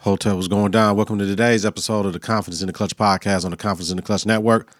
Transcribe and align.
Hotel 0.00 0.34
was 0.34 0.48
going 0.48 0.70
down. 0.70 0.96
Welcome 0.96 1.18
to 1.18 1.26
today's 1.26 1.66
episode 1.66 2.06
of 2.06 2.14
the 2.14 2.18
Confidence 2.18 2.62
in 2.62 2.68
the 2.68 2.72
Clutch 2.72 2.96
podcast 2.96 3.44
on 3.44 3.50
the 3.50 3.56
Confidence 3.58 3.90
in 3.90 3.98
the 3.98 4.02
Clutch 4.02 4.24
Network. 4.24 4.72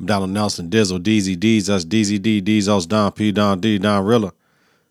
I'm 0.00 0.06
Donald 0.06 0.30
Nelson, 0.30 0.68
Dizzle, 0.68 0.98
DZ, 0.98 1.38
D's, 1.38 1.70
us, 1.70 1.84
DZ, 1.84 2.20
D, 2.20 2.40
D's, 2.40 2.66
Don, 2.86 3.12
P, 3.12 3.30
Don, 3.30 3.60
D, 3.60 3.78
Donrilla. 3.78 4.32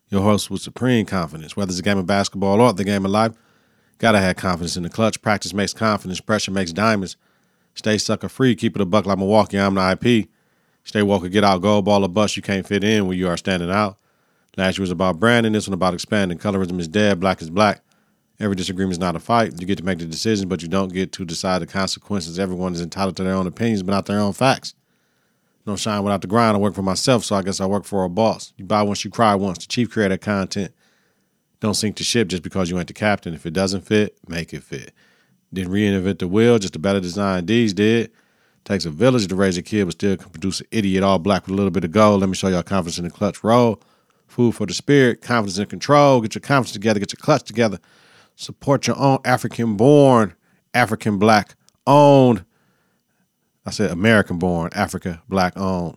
Your 0.08 0.22
host 0.22 0.50
with 0.50 0.62
supreme 0.62 1.04
confidence. 1.04 1.54
Whether 1.54 1.68
it's 1.68 1.80
a 1.80 1.82
game 1.82 1.98
of 1.98 2.06
basketball 2.06 2.62
or 2.62 2.72
the 2.72 2.82
game 2.82 3.04
of 3.04 3.10
life, 3.10 3.32
gotta 3.98 4.20
have 4.20 4.36
confidence 4.36 4.78
in 4.78 4.84
the 4.84 4.88
clutch. 4.88 5.20
Practice 5.20 5.52
makes 5.52 5.74
confidence, 5.74 6.18
pressure 6.18 6.50
makes 6.50 6.72
diamonds. 6.72 7.18
Stay 7.74 7.98
sucker 7.98 8.30
free, 8.30 8.56
keep 8.56 8.76
it 8.76 8.80
a 8.80 8.86
buck 8.86 9.04
like 9.04 9.18
Milwaukee. 9.18 9.60
I'm 9.60 9.74
the 9.74 9.98
IP. 10.02 10.30
Stay 10.84 11.02
Walker, 11.02 11.28
get 11.28 11.44
out, 11.44 11.60
gold 11.60 11.84
ball 11.84 12.06
or 12.06 12.08
bust. 12.08 12.38
You 12.38 12.42
can't 12.42 12.66
fit 12.66 12.84
in 12.84 13.06
when 13.06 13.18
you 13.18 13.28
are 13.28 13.36
standing 13.36 13.70
out. 13.70 13.98
Last 14.56 14.78
year 14.78 14.84
was 14.84 14.90
about 14.90 15.20
branding, 15.20 15.52
this 15.52 15.68
one 15.68 15.74
about 15.74 15.92
expanding. 15.92 16.38
Colorism 16.38 16.80
is 16.80 16.88
dead, 16.88 17.20
black 17.20 17.42
is 17.42 17.50
black. 17.50 17.83
Every 18.40 18.56
disagreement 18.56 18.92
is 18.92 18.98
not 18.98 19.14
a 19.14 19.20
fight. 19.20 19.60
You 19.60 19.66
get 19.66 19.78
to 19.78 19.84
make 19.84 19.98
the 19.98 20.06
decision, 20.06 20.48
but 20.48 20.60
you 20.60 20.68
don't 20.68 20.92
get 20.92 21.12
to 21.12 21.24
decide 21.24 21.62
the 21.62 21.66
consequences. 21.66 22.38
Everyone 22.38 22.72
is 22.72 22.80
entitled 22.80 23.16
to 23.16 23.24
their 23.24 23.34
own 23.34 23.46
opinions, 23.46 23.82
but 23.82 23.92
not 23.92 24.06
their 24.06 24.18
own 24.18 24.32
facts. 24.32 24.74
No 25.66 25.76
shine 25.76 26.02
without 26.02 26.20
the 26.20 26.26
grind. 26.26 26.56
I 26.56 26.60
work 26.60 26.74
for 26.74 26.82
myself, 26.82 27.24
so 27.24 27.36
I 27.36 27.42
guess 27.42 27.60
I 27.60 27.66
work 27.66 27.84
for 27.84 28.04
a 28.04 28.08
boss. 28.08 28.52
You 28.56 28.64
buy 28.64 28.82
once, 28.82 29.04
you 29.04 29.10
cry 29.10 29.34
once. 29.34 29.58
The 29.58 29.66
chief 29.66 29.90
creator 29.90 30.18
content. 30.18 30.74
Don't 31.60 31.74
sink 31.74 31.96
the 31.96 32.04
ship 32.04 32.28
just 32.28 32.42
because 32.42 32.68
you 32.68 32.78
ain't 32.78 32.88
the 32.88 32.92
captain. 32.92 33.32
If 33.32 33.46
it 33.46 33.52
doesn't 33.52 33.82
fit, 33.82 34.18
make 34.28 34.52
it 34.52 34.62
fit. 34.62 34.92
Didn't 35.52 35.72
reinvent 35.72 36.18
the 36.18 36.28
wheel, 36.28 36.58
just 36.58 36.76
a 36.76 36.80
better 36.80 37.00
design 37.00 37.46
D's 37.46 37.72
did. 37.72 38.10
Takes 38.64 38.84
a 38.84 38.90
village 38.90 39.28
to 39.28 39.36
raise 39.36 39.56
a 39.56 39.62
kid, 39.62 39.84
but 39.84 39.92
still 39.92 40.16
can 40.16 40.30
produce 40.30 40.60
an 40.60 40.66
idiot 40.70 41.02
all 41.04 41.18
black 41.18 41.46
with 41.46 41.52
a 41.52 41.56
little 41.56 41.70
bit 41.70 41.84
of 41.84 41.92
gold. 41.92 42.20
Let 42.20 42.28
me 42.28 42.34
show 42.34 42.48
y'all 42.48 42.62
confidence 42.62 42.98
in 42.98 43.04
the 43.04 43.10
clutch 43.10 43.44
roll. 43.44 43.80
Food 44.26 44.54
for 44.54 44.66
the 44.66 44.74
spirit, 44.74 45.22
confidence 45.22 45.58
in 45.58 45.66
control. 45.66 46.20
Get 46.20 46.34
your 46.34 46.40
confidence 46.40 46.72
together, 46.72 46.98
get 46.98 47.12
your 47.12 47.22
clutch 47.22 47.44
together. 47.44 47.78
Support 48.36 48.86
your 48.86 48.98
own 48.98 49.18
African 49.24 49.76
born, 49.76 50.34
African 50.72 51.18
black 51.18 51.54
owned. 51.86 52.44
I 53.66 53.70
said 53.70 53.90
American 53.90 54.38
born, 54.38 54.70
Africa 54.74 55.22
black 55.28 55.56
owned. 55.56 55.96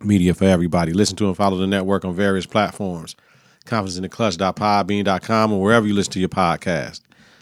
Media 0.00 0.32
for 0.32 0.44
everybody. 0.44 0.92
Listen 0.92 1.16
to 1.16 1.26
and 1.26 1.36
follow 1.36 1.56
the 1.56 1.66
network 1.66 2.04
on 2.04 2.14
various 2.14 2.46
platforms. 2.46 3.16
Confidence 3.64 3.96
in 3.96 4.02
the 4.02 4.08
Clutch.podbean.com 4.08 5.52
or 5.52 5.60
wherever 5.60 5.86
you 5.86 5.94
listen 5.94 6.12
to 6.12 6.20
your 6.20 6.28
podcast. 6.28 7.00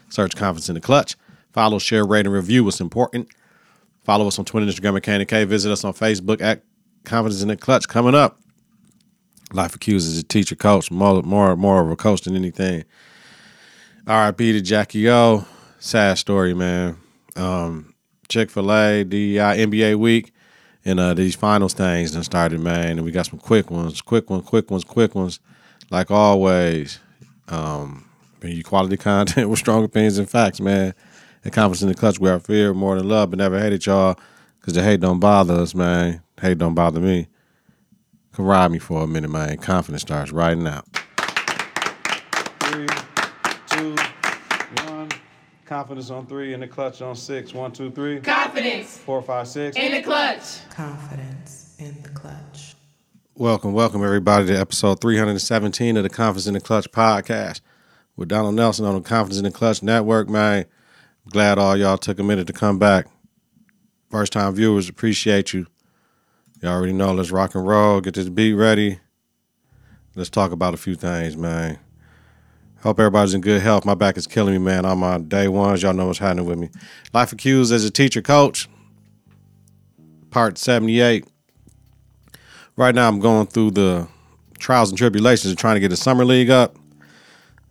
Search 0.08 0.34
Confidence 0.34 0.68
in 0.68 0.74
the 0.74 0.80
Clutch. 0.80 1.16
Follow, 1.52 1.78
share, 1.78 2.06
rate, 2.06 2.26
and 2.26 2.34
review 2.34 2.64
what's 2.64 2.80
important. 2.80 3.28
Follow 4.04 4.26
us 4.26 4.38
on 4.38 4.44
Twitter, 4.44 4.66
Instagram, 4.66 4.94
and 4.94 5.02
Candy 5.02 5.24
K. 5.26 5.44
Visit 5.44 5.70
us 5.70 5.84
on 5.84 5.92
Facebook 5.92 6.40
at 6.40 6.62
Confidence 7.04 7.42
in 7.42 7.48
the 7.48 7.56
Clutch. 7.56 7.88
Coming 7.88 8.14
up, 8.14 8.40
Life 9.52 9.74
accuses 9.76 10.18
a 10.18 10.22
teacher, 10.22 10.56
coach, 10.56 10.90
more, 10.90 11.22
more, 11.22 11.56
more 11.56 11.82
of 11.82 11.90
a 11.90 11.96
coach 11.96 12.22
than 12.22 12.34
anything. 12.34 12.84
R.I.P. 14.06 14.52
to 14.52 14.60
Jackie 14.60 15.10
O. 15.10 15.44
Sad 15.80 16.16
story, 16.18 16.54
man. 16.54 16.96
Um, 17.34 17.92
Chick 18.28 18.50
Fil 18.50 18.72
A, 18.72 19.02
the 19.02 19.40
uh, 19.40 19.52
NBA 19.54 19.96
week, 19.96 20.32
and 20.84 21.00
uh, 21.00 21.12
these 21.14 21.34
finals 21.34 21.74
things 21.74 22.12
done 22.12 22.22
started, 22.22 22.60
man. 22.60 22.92
And 22.92 23.04
we 23.04 23.10
got 23.10 23.26
some 23.26 23.40
quick 23.40 23.68
ones, 23.68 24.00
quick 24.00 24.30
ones, 24.30 24.44
quick 24.44 24.70
ones, 24.70 24.84
quick 24.84 25.16
ones, 25.16 25.40
like 25.90 26.12
always. 26.12 27.00
Um, 27.48 28.08
you 28.42 28.62
quality 28.62 28.96
content 28.96 29.50
with 29.50 29.58
strong 29.58 29.82
opinions 29.82 30.18
and 30.18 30.30
facts, 30.30 30.60
man. 30.60 30.94
And 31.42 31.52
confidence 31.52 31.82
in 31.82 31.88
the 31.88 31.94
clutch 31.94 32.20
where 32.20 32.36
I 32.36 32.38
fear 32.38 32.74
more 32.74 32.96
than 32.96 33.08
love, 33.08 33.30
but 33.30 33.38
never 33.38 33.58
hated 33.58 33.86
y'all 33.86 34.16
because 34.60 34.74
the 34.74 34.84
hate 34.84 35.00
don't 35.00 35.18
bother 35.18 35.54
us, 35.54 35.74
man. 35.74 36.22
Hate 36.40 36.58
don't 36.58 36.74
bother 36.74 37.00
me. 37.00 37.26
Can 38.34 38.44
ride 38.44 38.70
me 38.70 38.78
for 38.78 39.02
a 39.02 39.06
minute, 39.08 39.30
man. 39.30 39.56
Confidence 39.58 40.02
starts 40.02 40.30
right 40.30 40.56
now. 40.56 40.82
Three, 42.60 42.86
two, 43.76 43.94
one. 44.84 45.08
Confidence 45.66 46.10
on 46.10 46.26
three 46.26 46.54
and 46.54 46.62
the 46.62 46.68
clutch 46.68 47.02
on 47.02 47.14
six. 47.14 47.52
One, 47.52 47.72
two, 47.72 47.90
three. 47.90 48.20
Confidence 48.20 48.96
Four, 48.98 49.20
five, 49.20 49.48
six. 49.48 49.76
in 49.76 49.92
the 49.92 50.02
clutch. 50.02 50.68
Confidence 50.70 51.76
in 51.78 52.00
the 52.02 52.08
clutch. 52.10 52.74
Welcome, 53.34 53.74
welcome 53.74 54.02
everybody 54.02 54.46
to 54.46 54.58
episode 54.58 55.00
317 55.00 55.98
of 55.98 56.02
the 56.04 56.08
Confidence 56.08 56.46
in 56.46 56.54
the 56.54 56.60
Clutch 56.60 56.90
podcast 56.90 57.60
with 58.16 58.28
Donald 58.28 58.54
Nelson 58.54 58.86
on 58.86 58.94
the 58.94 59.02
Confidence 59.02 59.38
in 59.38 59.44
the 59.44 59.50
Clutch 59.50 59.82
network, 59.82 60.30
man. 60.30 60.64
Glad 61.28 61.58
all 61.58 61.76
y'all 61.76 61.98
took 61.98 62.18
a 62.18 62.22
minute 62.22 62.46
to 62.46 62.54
come 62.54 62.78
back. 62.78 63.08
First 64.10 64.32
time 64.32 64.54
viewers, 64.54 64.88
appreciate 64.88 65.52
you. 65.52 65.66
Y'all 66.62 66.72
already 66.72 66.94
know, 66.94 67.12
let's 67.12 67.30
rock 67.30 67.54
and 67.54 67.66
roll, 67.66 68.00
get 68.00 68.14
this 68.14 68.30
beat 68.30 68.54
ready. 68.54 69.00
Let's 70.14 70.30
talk 70.30 70.52
about 70.52 70.72
a 70.72 70.78
few 70.78 70.94
things, 70.94 71.36
man. 71.36 71.78
Hope 72.86 73.00
everybody's 73.00 73.34
in 73.34 73.40
good 73.40 73.62
health. 73.62 73.84
My 73.84 73.96
back 73.96 74.16
is 74.16 74.28
killing 74.28 74.52
me, 74.52 74.60
man. 74.60 74.84
I'm 74.84 75.02
On 75.02 75.28
day 75.28 75.48
ones, 75.48 75.82
y'all 75.82 75.92
know 75.92 76.06
what's 76.06 76.20
happening 76.20 76.44
with 76.44 76.56
me. 76.56 76.70
Life 77.12 77.32
accused 77.32 77.72
as 77.72 77.84
a 77.84 77.90
teacher 77.90 78.22
coach, 78.22 78.68
part 80.30 80.56
78 80.56 81.26
right 82.76 82.94
now 82.94 83.08
I'm 83.08 83.18
going 83.18 83.48
through 83.48 83.72
the 83.72 84.06
trials 84.60 84.90
and 84.90 84.96
tribulations 84.96 85.50
of 85.50 85.58
trying 85.58 85.74
to 85.74 85.80
get 85.80 85.88
the 85.88 85.96
summer 85.96 86.24
league 86.24 86.48
up. 86.48 86.76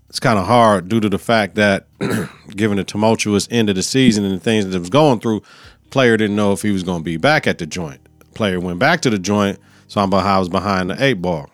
It's 0.10 0.20
kind 0.20 0.38
of 0.38 0.48
hard 0.48 0.90
due 0.90 1.00
to 1.00 1.08
the 1.08 1.18
fact 1.18 1.56
that, 1.56 1.88
given 2.50 2.76
the 2.76 2.84
tumultuous 2.84 3.48
end 3.50 3.70
of 3.70 3.78
the 3.78 3.84
season 3.84 4.26
and 4.26 4.36
the 4.36 4.44
things 4.44 4.68
that 4.68 4.78
was 4.78 4.90
going 4.90 5.22
through, 5.22 5.44
player 5.92 6.18
didn't 6.18 6.36
know 6.36 6.52
if 6.52 6.62
he 6.62 6.72
was 6.72 6.84
going 6.84 7.00
to 7.00 7.06
be 7.06 7.16
back 7.16 7.48
at 7.48 7.58
the 7.58 7.66
joint. 7.66 8.02
Player 8.34 8.60
went 8.60 8.80
back 8.80 9.00
to 9.04 9.10
the 9.10 9.20
joint, 9.20 9.60
so 9.88 10.02
I'm 10.02 10.10
behind, 10.10 10.28
I 10.28 10.40
was 10.40 10.50
behind 10.50 10.90
the 10.90 11.02
eight 11.02 11.22
ball. 11.22 11.50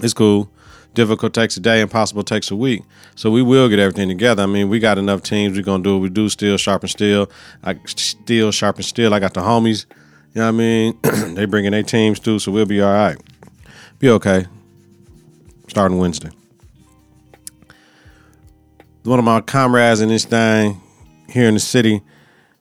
It's 0.00 0.12
cool. 0.12 0.50
Difficult 0.94 1.34
takes 1.34 1.56
a 1.56 1.60
day, 1.60 1.80
impossible 1.80 2.22
takes 2.22 2.50
a 2.52 2.56
week. 2.56 2.82
So 3.16 3.30
we 3.30 3.42
will 3.42 3.68
get 3.68 3.80
everything 3.80 4.08
together. 4.08 4.44
I 4.44 4.46
mean, 4.46 4.68
we 4.68 4.78
got 4.78 4.96
enough 4.96 5.22
teams. 5.22 5.56
We're 5.56 5.64
gonna 5.64 5.82
do 5.82 5.94
what 5.94 6.02
we 6.02 6.08
do. 6.08 6.28
Steel, 6.28 6.56
sharpen 6.56 6.88
steel. 6.88 7.28
I 7.64 7.78
steel, 7.86 8.52
sharpen 8.52 8.84
steel. 8.84 9.12
I 9.12 9.18
got 9.18 9.34
the 9.34 9.40
homies. 9.40 9.86
You 10.34 10.40
know 10.40 10.46
what 10.46 10.48
I 10.48 10.50
mean? 10.52 10.98
they 11.34 11.44
bringing 11.46 11.72
their 11.72 11.82
teams 11.82 12.20
too, 12.20 12.38
so 12.38 12.52
we'll 12.52 12.66
be 12.66 12.80
all 12.80 12.92
right. 12.92 13.16
Be 13.98 14.08
okay. 14.10 14.46
Starting 15.68 15.98
Wednesday. 15.98 16.30
One 19.02 19.18
of 19.18 19.24
my 19.24 19.40
comrades 19.40 20.00
in 20.00 20.08
this 20.08 20.24
thing 20.24 20.80
here 21.28 21.48
in 21.48 21.54
the 21.54 21.60
city 21.60 22.02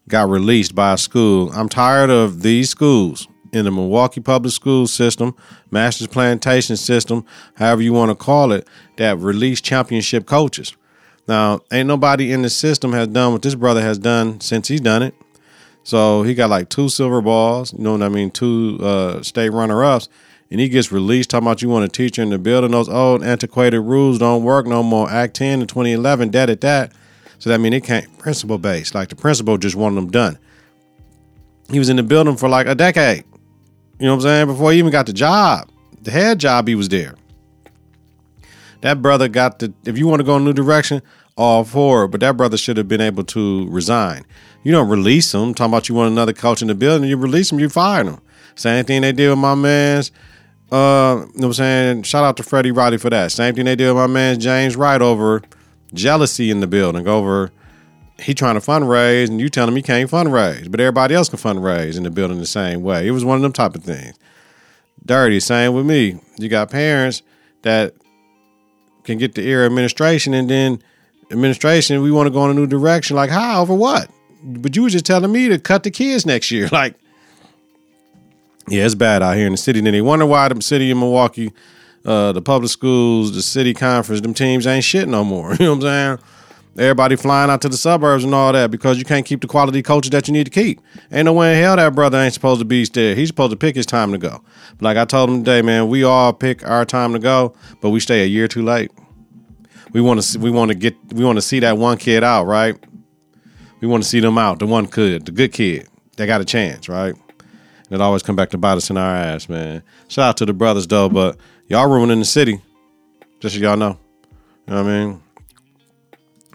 got 0.10 0.28
released 0.28 0.76
by 0.76 0.94
a 0.94 0.98
school. 0.98 1.52
I'm 1.54 1.70
tired 1.70 2.10
of 2.10 2.42
these 2.42 2.70
schools 2.70 3.28
in 3.54 3.66
the 3.66 3.72
Milwaukee 3.72 4.20
public 4.20 4.54
school 4.54 4.88
system, 4.88 5.36
Masters 5.72 6.08
Plantation 6.08 6.76
system, 6.76 7.24
however 7.56 7.82
you 7.82 7.94
want 7.94 8.10
to 8.10 8.16
call 8.16 8.52
it, 8.52 8.68
that 8.98 9.18
release 9.20 9.62
championship 9.62 10.26
coaches. 10.26 10.76
Now, 11.28 11.62
ain't 11.72 11.88
nobody 11.88 12.32
in 12.32 12.42
the 12.42 12.50
system 12.50 12.92
has 12.94 13.08
done 13.08 13.32
what 13.32 13.44
this 13.44 13.56
brother 13.56 13.82
has 13.82 13.98
done 13.98 14.42
since 14.42 14.68
he's 14.68 14.82
done 14.82 15.04
it. 15.04 15.14
So 15.84 16.24
he 16.24 16.34
got 16.34 16.50
like 16.50 16.70
two 16.70 16.90
silver 16.90 17.22
balls, 17.22 17.74
you 17.74 17.80
know 17.80 17.94
what 17.94 18.02
I 18.02 18.10
mean, 18.10 18.32
two 18.32 18.80
uh, 18.82 19.22
state 19.22 19.50
runner 19.50 19.84
ups, 19.84 20.10
and 20.50 20.60
he 20.60 20.70
gets 20.70 20.92
released. 20.92 21.30
Talking 21.30 21.48
about 21.48 21.62
you 21.62 21.70
want 21.70 21.86
a 21.86 21.90
teacher 21.90 22.22
in 22.22 22.30
the 22.30 22.40
building. 22.40 22.72
Those 22.72 22.90
old 22.90 23.24
antiquated 23.24 23.82
rules 23.82 24.18
don't 24.20 24.44
work 24.44 24.66
no 24.66 24.82
more. 24.82 25.10
Act 25.10 25.36
10 25.36 25.62
in 25.62 25.68
2011, 25.68 26.32
that 26.32 26.50
at 26.50 26.62
that. 26.62 26.94
So 27.40 27.50
that 27.50 27.60
mean 27.60 27.74
it 27.74 27.84
can't 27.84 28.18
principle 28.18 28.58
based. 28.58 28.96
Like 28.96 29.10
the 29.10 29.16
principal 29.16 29.58
just 29.58 29.76
wanted 29.76 29.96
them 29.98 30.12
done. 30.12 30.40
He 31.70 31.80
was 31.80 31.90
in 31.90 31.98
the 31.98 32.04
building 32.04 32.38
for 32.38 32.50
like 32.50 32.68
a 32.68 32.76
decade. 32.76 33.26
You 34.00 34.08
know 34.08 34.14
what 34.14 34.16
I'm 34.18 34.22
saying? 34.22 34.48
Before 34.48 34.72
he 34.72 34.80
even 34.80 34.92
got 34.92 35.06
the 35.06 35.14
job, 35.14 35.70
the 36.02 36.12
head 36.12 36.40
job, 36.40 36.68
he 36.68 36.76
was 36.76 36.90
there. 36.90 37.16
That 38.82 39.02
brother 39.02 39.28
got 39.30 39.60
the. 39.60 39.74
If 39.86 39.98
you 39.98 40.08
want 40.08 40.20
to 40.20 40.26
go 40.26 40.36
in 40.36 40.42
a 40.42 40.46
new 40.46 40.54
direction, 40.54 41.02
all 41.38 41.64
for 41.64 42.06
it. 42.06 42.10
But 42.10 42.20
that 42.22 42.36
brother 42.38 42.58
should 42.58 42.78
have 42.78 42.88
been 42.88 43.02
able 43.02 43.24
to 43.26 43.68
resign. 43.70 44.26
You 44.64 44.72
don't 44.72 44.90
release 44.90 45.34
him. 45.34 45.54
Talking 45.54 45.72
about 45.72 45.90
you 45.90 45.96
want 45.96 46.12
another 46.12 46.34
coach 46.34 46.62
in 46.62 46.68
the 46.68 46.76
building, 46.76 47.10
you 47.10 47.18
release 47.18 47.52
him, 47.52 47.60
you 47.60 47.70
fire 47.70 48.04
him. 48.04 48.20
Same 48.56 48.86
thing 48.86 49.02
they 49.02 49.12
did 49.12 49.30
with 49.30 49.40
my 49.40 49.56
man's. 49.56 50.12
Uh, 50.72 50.76
you 50.76 51.26
know 51.26 51.26
what 51.34 51.46
I'm 51.46 51.54
saying? 51.54 52.04
Shout 52.04 52.24
out 52.24 52.38
to 52.38 52.44
Freddie 52.44 52.72
Roddy 52.72 52.98
for 52.98 53.10
that. 53.10 53.32
Same 53.32 53.54
thing 53.56 53.66
they 53.66 53.76
did 53.76 53.88
with 53.88 53.98
my 53.98 54.08
man 54.08 54.40
James 54.40 54.76
Wright 54.76 55.02
over 55.02 55.42
jealousy 55.94 56.50
in 56.50 56.60
the 56.60 56.68
building. 56.68 57.08
Over 57.08 57.52
he 58.20 58.34
trying 58.34 58.56
to 58.56 58.62
fundraise 58.62 59.28
and 59.28 59.40
you 59.40 59.50
telling 59.50 59.70
him 59.70 59.76
he 59.76 59.82
can't 59.82 60.10
fundraise, 60.10 60.70
but 60.70 60.80
everybody 60.80 61.16
else 61.16 61.30
can 61.30 61.40
fundraise 61.40 61.98
in 61.98 62.04
the 62.04 62.12
building 62.12 62.40
the 62.40 62.46
same 62.46 62.84
way. 62.84 63.08
It 63.08 63.12
was 63.12 63.26
one 63.26 63.36
of 63.38 63.42
them 63.42 63.54
type 63.54 63.76
of 63.76 63.84
things. 63.84 64.18
Dirty, 65.06 65.40
same 65.40 65.74
with 65.74 65.86
me. 65.86 66.20
You 66.38 66.50
got 66.50 66.70
parents 66.70 67.24
that 67.64 67.94
can 69.04 69.18
get 69.18 69.36
the 69.36 69.42
ear 69.42 69.66
administration 69.66 70.34
and 70.34 70.50
then 70.50 70.82
administration, 71.32 72.02
we 72.02 72.12
want 72.12 72.28
to 72.28 72.32
go 72.32 72.46
in 72.46 72.52
a 72.52 72.54
new 72.54 72.68
direction. 72.68 73.16
Like, 73.16 73.30
how? 73.30 73.62
Over 73.62 73.74
what? 73.74 74.10
But 74.44 74.76
you 74.76 74.84
were 74.84 74.90
just 74.90 75.06
telling 75.06 75.32
me 75.32 75.50
to 75.50 75.60
cut 75.60 75.84
the 75.84 75.92
kids 75.92 76.26
next 76.26 76.52
year. 76.52 76.70
Like, 76.72 76.96
yeah, 78.70 78.86
it's 78.86 78.96
bad 78.96 79.22
out 79.22 79.36
here 79.36 79.46
in 79.46 79.52
the 79.52 79.58
city. 79.58 79.82
Then 79.82 79.92
they 79.92 80.02
wonder 80.02 80.26
why 80.26 80.48
the 80.48 80.62
city 80.62 80.90
of 80.90 80.98
Milwaukee, 80.98 81.52
uh, 82.06 82.32
the 82.32 82.42
public 82.42 82.72
schools, 82.72 83.34
the 83.34 83.42
city 83.42 83.74
conference, 83.74 84.22
them 84.22 84.34
teams 84.34 84.66
ain't 84.66 84.86
shit 84.86 85.10
no 85.10 85.26
more. 85.26 85.54
You 85.60 85.66
know 85.66 85.76
what 85.76 85.76
I'm 85.76 85.82
saying? 85.82 86.20
Everybody 86.76 87.16
flying 87.16 87.52
out 87.52 87.62
to 87.62 87.70
the 87.70 87.78
suburbs 87.78 88.24
and 88.24 88.34
all 88.34 88.52
that 88.52 88.72
because 88.72 88.98
you 88.98 89.06
can't 89.06 89.26
keep 89.26 89.42
the 89.42 89.48
quality 89.48 89.84
coaches 89.84 90.10
that 90.10 90.28
you 90.28 90.34
need 90.34 90.46
to 90.46 90.50
keep. 90.50 90.82
Ain't 91.12 91.26
no 91.26 91.34
way 91.34 91.56
in 91.56 91.64
hell 91.64 91.76
that 91.76 91.94
brother 91.94 92.18
ain't 92.18 92.34
supposed 92.34 92.60
to 92.60 92.66
be 92.66 92.84
there. 92.86 93.14
He's 93.14 93.28
supposed 93.28 93.52
to 93.52 93.58
pick 93.58 93.76
his 93.76 93.86
time 93.86 94.12
to 94.12 94.18
go. 94.18 94.42
But 94.78 94.82
like 94.82 94.98
I 94.98 95.06
told 95.06 95.30
him 95.30 95.44
today, 95.44 95.62
man, 95.62 95.88
we 95.88 96.04
all 96.04 96.34
pick 96.34 96.68
our 96.68 96.84
time 96.84 97.14
to 97.14 97.20
go, 97.20 97.56
but 97.82 97.92
we 97.92 98.00
stay 98.00 98.24
a 98.24 98.26
year 98.26 98.48
too 98.48 98.64
late. 98.64 98.92
we 99.94 100.02
want 100.02 100.22
to 100.22 100.40
we 100.40 100.50
want 100.50 100.70
to 100.70 100.76
get 100.76 100.96
we 101.14 101.24
want 101.24 101.38
to 101.38 101.42
see 101.42 101.60
that 101.60 101.78
one 101.78 101.98
kid 101.98 102.24
out, 102.24 102.46
right? 102.46 102.76
We 103.80 103.88
want 103.88 104.02
to 104.04 104.10
see 104.10 104.20
them 104.20 104.38
out, 104.38 104.60
the 104.60 104.66
one 104.66 104.88
kid, 104.88 105.26
the 105.26 105.32
good 105.32 105.54
kid. 105.54 105.88
They 106.18 106.26
got 106.26 106.42
a 106.42 106.46
chance, 106.46 106.90
right? 106.90 107.14
And 107.14 107.92
it 107.92 108.02
always 108.02 108.24
come 108.24 108.36
back 108.36 108.50
to 108.52 108.58
bite 108.58 108.78
us 108.78 108.90
in 108.90 108.98
our 108.98 109.16
ass, 109.16 109.48
man. 109.48 109.84
Shout 110.08 110.30
out 110.30 110.38
to 110.38 110.46
the 110.46 110.54
brothers 110.54 110.88
though, 110.88 111.10
but 111.10 111.38
y'all 111.68 111.88
ruining 111.88 112.20
the 112.20 112.26
city. 112.26 112.60
Just 113.40 113.56
so 113.56 113.62
y'all 113.62 113.78
know. 113.78 114.00
You 114.68 114.74
know 114.74 114.84
what 114.84 114.90
I 114.90 115.06
mean? 115.06 115.22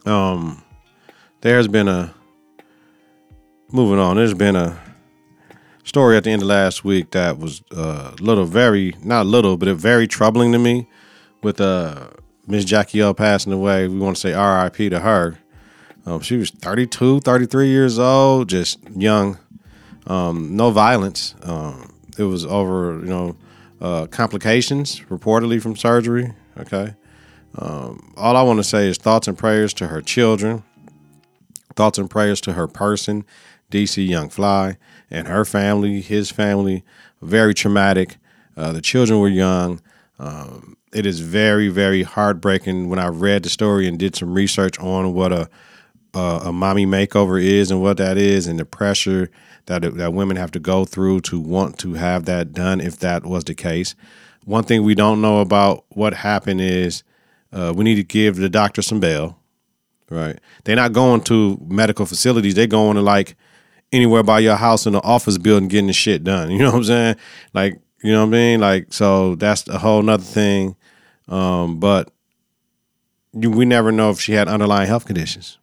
Um 0.08 0.62
there's 1.40 1.68
been 1.68 1.88
a 1.88 2.14
moving 3.70 3.98
on, 3.98 4.16
there's 4.16 4.34
been 4.34 4.56
a 4.56 4.78
story 5.84 6.16
at 6.16 6.24
the 6.24 6.30
end 6.30 6.42
of 6.42 6.48
last 6.48 6.84
week 6.84 7.10
that 7.12 7.38
was 7.38 7.62
uh, 7.74 8.14
a 8.18 8.22
little 8.22 8.44
very 8.44 8.94
not 9.02 9.26
little, 9.26 9.56
but 9.56 9.68
very 9.76 10.06
troubling 10.06 10.52
to 10.52 10.58
me 10.58 10.88
with 11.42 11.60
uh 11.60 12.08
Miss 12.46 12.64
Jackie 12.64 13.00
L 13.00 13.12
passing 13.12 13.52
away. 13.52 13.86
We 13.86 13.98
want 13.98 14.16
to 14.16 14.20
say 14.20 14.32
RIP 14.32 14.90
to 14.90 15.00
her. 15.00 15.38
Um, 16.06 16.20
she 16.20 16.36
was 16.38 16.50
32, 16.50 17.20
33 17.20 17.68
years 17.68 17.98
old, 17.98 18.48
just 18.48 18.78
young. 18.96 19.38
Um, 20.06 20.56
no 20.56 20.70
violence. 20.70 21.34
Um, 21.42 21.92
it 22.16 22.22
was 22.22 22.46
over, 22.46 22.98
you 23.00 23.10
know, 23.10 23.36
uh, 23.82 24.06
complications 24.06 25.00
reportedly 25.10 25.60
from 25.60 25.76
surgery. 25.76 26.32
Okay. 26.58 26.94
Um, 27.60 28.14
all 28.16 28.36
I 28.36 28.42
want 28.42 28.58
to 28.58 28.64
say 28.64 28.88
is 28.88 28.98
thoughts 28.98 29.26
and 29.26 29.36
prayers 29.36 29.74
to 29.74 29.88
her 29.88 30.00
children, 30.00 30.62
thoughts 31.74 31.98
and 31.98 32.08
prayers 32.08 32.40
to 32.42 32.52
her 32.52 32.68
person, 32.68 33.24
DC 33.70 34.06
Young 34.06 34.28
Fly, 34.28 34.76
and 35.10 35.26
her 35.28 35.44
family, 35.44 36.00
his 36.00 36.30
family. 36.30 36.84
Very 37.20 37.54
traumatic. 37.54 38.16
Uh, 38.56 38.72
the 38.72 38.80
children 38.80 39.20
were 39.20 39.28
young. 39.28 39.80
Um, 40.18 40.76
it 40.92 41.04
is 41.04 41.20
very, 41.20 41.68
very 41.68 42.02
heartbreaking 42.02 42.88
when 42.88 42.98
I 42.98 43.08
read 43.08 43.42
the 43.42 43.48
story 43.48 43.86
and 43.86 43.98
did 43.98 44.16
some 44.16 44.34
research 44.34 44.78
on 44.78 45.14
what 45.14 45.32
a 45.32 45.48
uh, 46.14 46.40
a 46.44 46.52
mommy 46.52 46.86
makeover 46.86 47.42
is 47.42 47.70
and 47.70 47.82
what 47.82 47.98
that 47.98 48.16
is 48.16 48.46
and 48.46 48.58
the 48.58 48.64
pressure 48.64 49.30
that 49.66 49.82
that 49.96 50.14
women 50.14 50.36
have 50.36 50.50
to 50.52 50.58
go 50.58 50.84
through 50.84 51.20
to 51.20 51.38
want 51.38 51.78
to 51.78 51.94
have 51.94 52.24
that 52.24 52.52
done 52.52 52.80
if 52.80 52.98
that 52.98 53.26
was 53.26 53.44
the 53.44 53.54
case. 53.54 53.94
One 54.44 54.64
thing 54.64 54.82
we 54.82 54.94
don't 54.94 55.20
know 55.20 55.40
about 55.40 55.84
what 55.90 56.14
happened 56.14 56.62
is 56.62 57.02
uh, 57.52 57.72
we 57.76 57.84
need 57.84 57.96
to 57.96 58.04
give 58.04 58.36
the 58.36 58.48
doctor 58.48 58.82
some 58.82 59.00
bail. 59.00 59.38
Right? 60.10 60.38
They're 60.64 60.76
not 60.76 60.92
going 60.92 61.22
to 61.24 61.58
medical 61.68 62.06
facilities. 62.06 62.54
They're 62.54 62.66
going 62.66 62.96
to 62.96 63.02
like 63.02 63.36
anywhere 63.92 64.22
by 64.22 64.38
your 64.38 64.56
house 64.56 64.86
in 64.86 64.92
the 64.94 65.02
office 65.02 65.38
building 65.38 65.68
getting 65.68 65.86
the 65.86 65.92
shit 65.92 66.24
done. 66.24 66.50
You 66.58 66.58
know 66.58 66.66
what 66.66 66.76
I'm 66.76 66.84
saying? 66.84 67.16
Like 67.54 67.80
you 68.02 68.12
know 68.12 68.20
what 68.20 68.28
I 68.28 68.38
mean? 68.38 68.60
Like 68.60 68.92
so 68.92 69.34
that's 69.34 69.68
a 69.68 69.78
whole 69.78 70.02
nother 70.02 70.24
thing. 70.24 70.76
Um, 71.28 71.78
but 71.78 72.10
you, 73.32 73.50
we 73.50 73.64
never 73.64 73.92
know 73.92 74.10
if 74.10 74.20
she 74.20 74.32
had 74.32 74.48
underlying 74.48 74.88
health 74.88 75.04
conditions. 75.04 75.58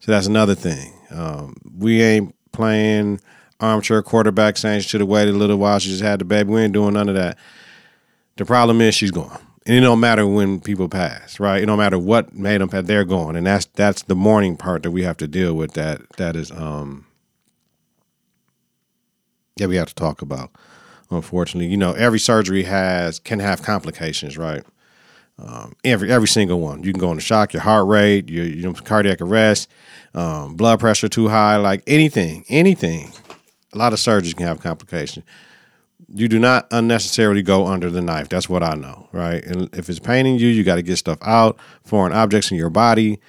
So 0.00 0.12
that's 0.12 0.26
another 0.26 0.54
thing. 0.54 0.92
Um, 1.10 1.56
we 1.78 2.02
ain't 2.02 2.34
playing 2.52 3.20
armchair 3.60 4.02
quarterback 4.02 4.56
saying 4.56 4.80
she 4.80 4.88
should 4.88 5.00
have 5.00 5.08
waited 5.08 5.34
a 5.34 5.38
little 5.38 5.56
while. 5.56 5.78
She 5.78 5.90
just 5.90 6.02
had 6.02 6.18
the 6.18 6.24
baby. 6.24 6.50
We 6.50 6.60
ain't 6.60 6.72
doing 6.72 6.94
none 6.94 7.08
of 7.08 7.14
that. 7.14 7.38
The 8.36 8.44
problem 8.44 8.80
is 8.80 8.94
she's 8.94 9.10
gone. 9.10 9.40
And 9.66 9.74
it 9.76 9.80
don't 9.80 10.00
matter 10.00 10.26
when 10.26 10.60
people 10.60 10.88
pass, 10.90 11.40
right? 11.40 11.62
It 11.62 11.66
don't 11.66 11.78
matter 11.78 11.98
what 11.98 12.34
made 12.34 12.60
them 12.60 12.68
pass. 12.68 12.84
They're 12.84 13.04
gone, 13.04 13.34
and 13.34 13.46
that's 13.46 13.64
that's 13.66 14.02
the 14.02 14.14
mourning 14.14 14.56
part 14.56 14.82
that 14.82 14.90
we 14.90 15.02
have 15.04 15.16
to 15.18 15.26
deal 15.26 15.54
with. 15.54 15.72
That 15.72 16.02
that 16.18 16.36
is, 16.36 16.50
um, 16.50 17.06
yeah, 19.56 19.66
we 19.66 19.76
have 19.76 19.88
to 19.88 19.94
talk 19.94 20.20
about. 20.20 20.50
Unfortunately, 21.10 21.70
you 21.70 21.78
know, 21.78 21.92
every 21.92 22.18
surgery 22.18 22.64
has 22.64 23.18
can 23.18 23.38
have 23.40 23.62
complications, 23.62 24.36
right? 24.36 24.64
Um, 25.38 25.74
every 25.82 26.12
every 26.12 26.28
single 26.28 26.60
one. 26.60 26.82
You 26.82 26.92
can 26.92 27.00
go 27.00 27.10
into 27.10 27.22
shock, 27.22 27.54
your 27.54 27.62
heart 27.62 27.86
rate, 27.88 28.28
your, 28.28 28.44
your 28.44 28.74
cardiac 28.74 29.22
arrest, 29.22 29.70
um, 30.14 30.56
blood 30.56 30.78
pressure 30.78 31.08
too 31.08 31.28
high, 31.28 31.56
like 31.56 31.82
anything, 31.86 32.44
anything. 32.50 33.12
A 33.72 33.78
lot 33.78 33.94
of 33.94 33.98
surgeries 33.98 34.36
can 34.36 34.46
have 34.46 34.60
complications. 34.60 35.24
You 36.08 36.28
do 36.28 36.38
not 36.38 36.66
unnecessarily 36.70 37.42
go 37.42 37.66
under 37.66 37.90
the 37.90 38.00
knife. 38.00 38.28
That's 38.28 38.48
what 38.48 38.62
I 38.62 38.74
know, 38.74 39.08
right? 39.12 39.44
And 39.44 39.74
if 39.74 39.88
it's 39.88 39.98
paining 39.98 40.38
you, 40.38 40.48
you 40.48 40.64
got 40.64 40.76
to 40.76 40.82
get 40.82 40.96
stuff 40.96 41.18
out. 41.22 41.58
Foreign 41.84 42.12
objects 42.12 42.50
in 42.50 42.56
your 42.56 42.70
body, 42.70 43.20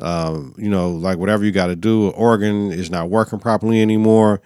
um, 0.00 0.54
you 0.58 0.68
know, 0.68 0.90
like 0.90 1.18
whatever 1.18 1.44
you 1.44 1.52
got 1.52 1.66
to 1.66 1.76
do. 1.76 2.08
An 2.08 2.14
organ 2.14 2.70
is 2.70 2.90
not 2.90 3.10
working 3.10 3.38
properly 3.38 3.80
anymore. 3.80 4.40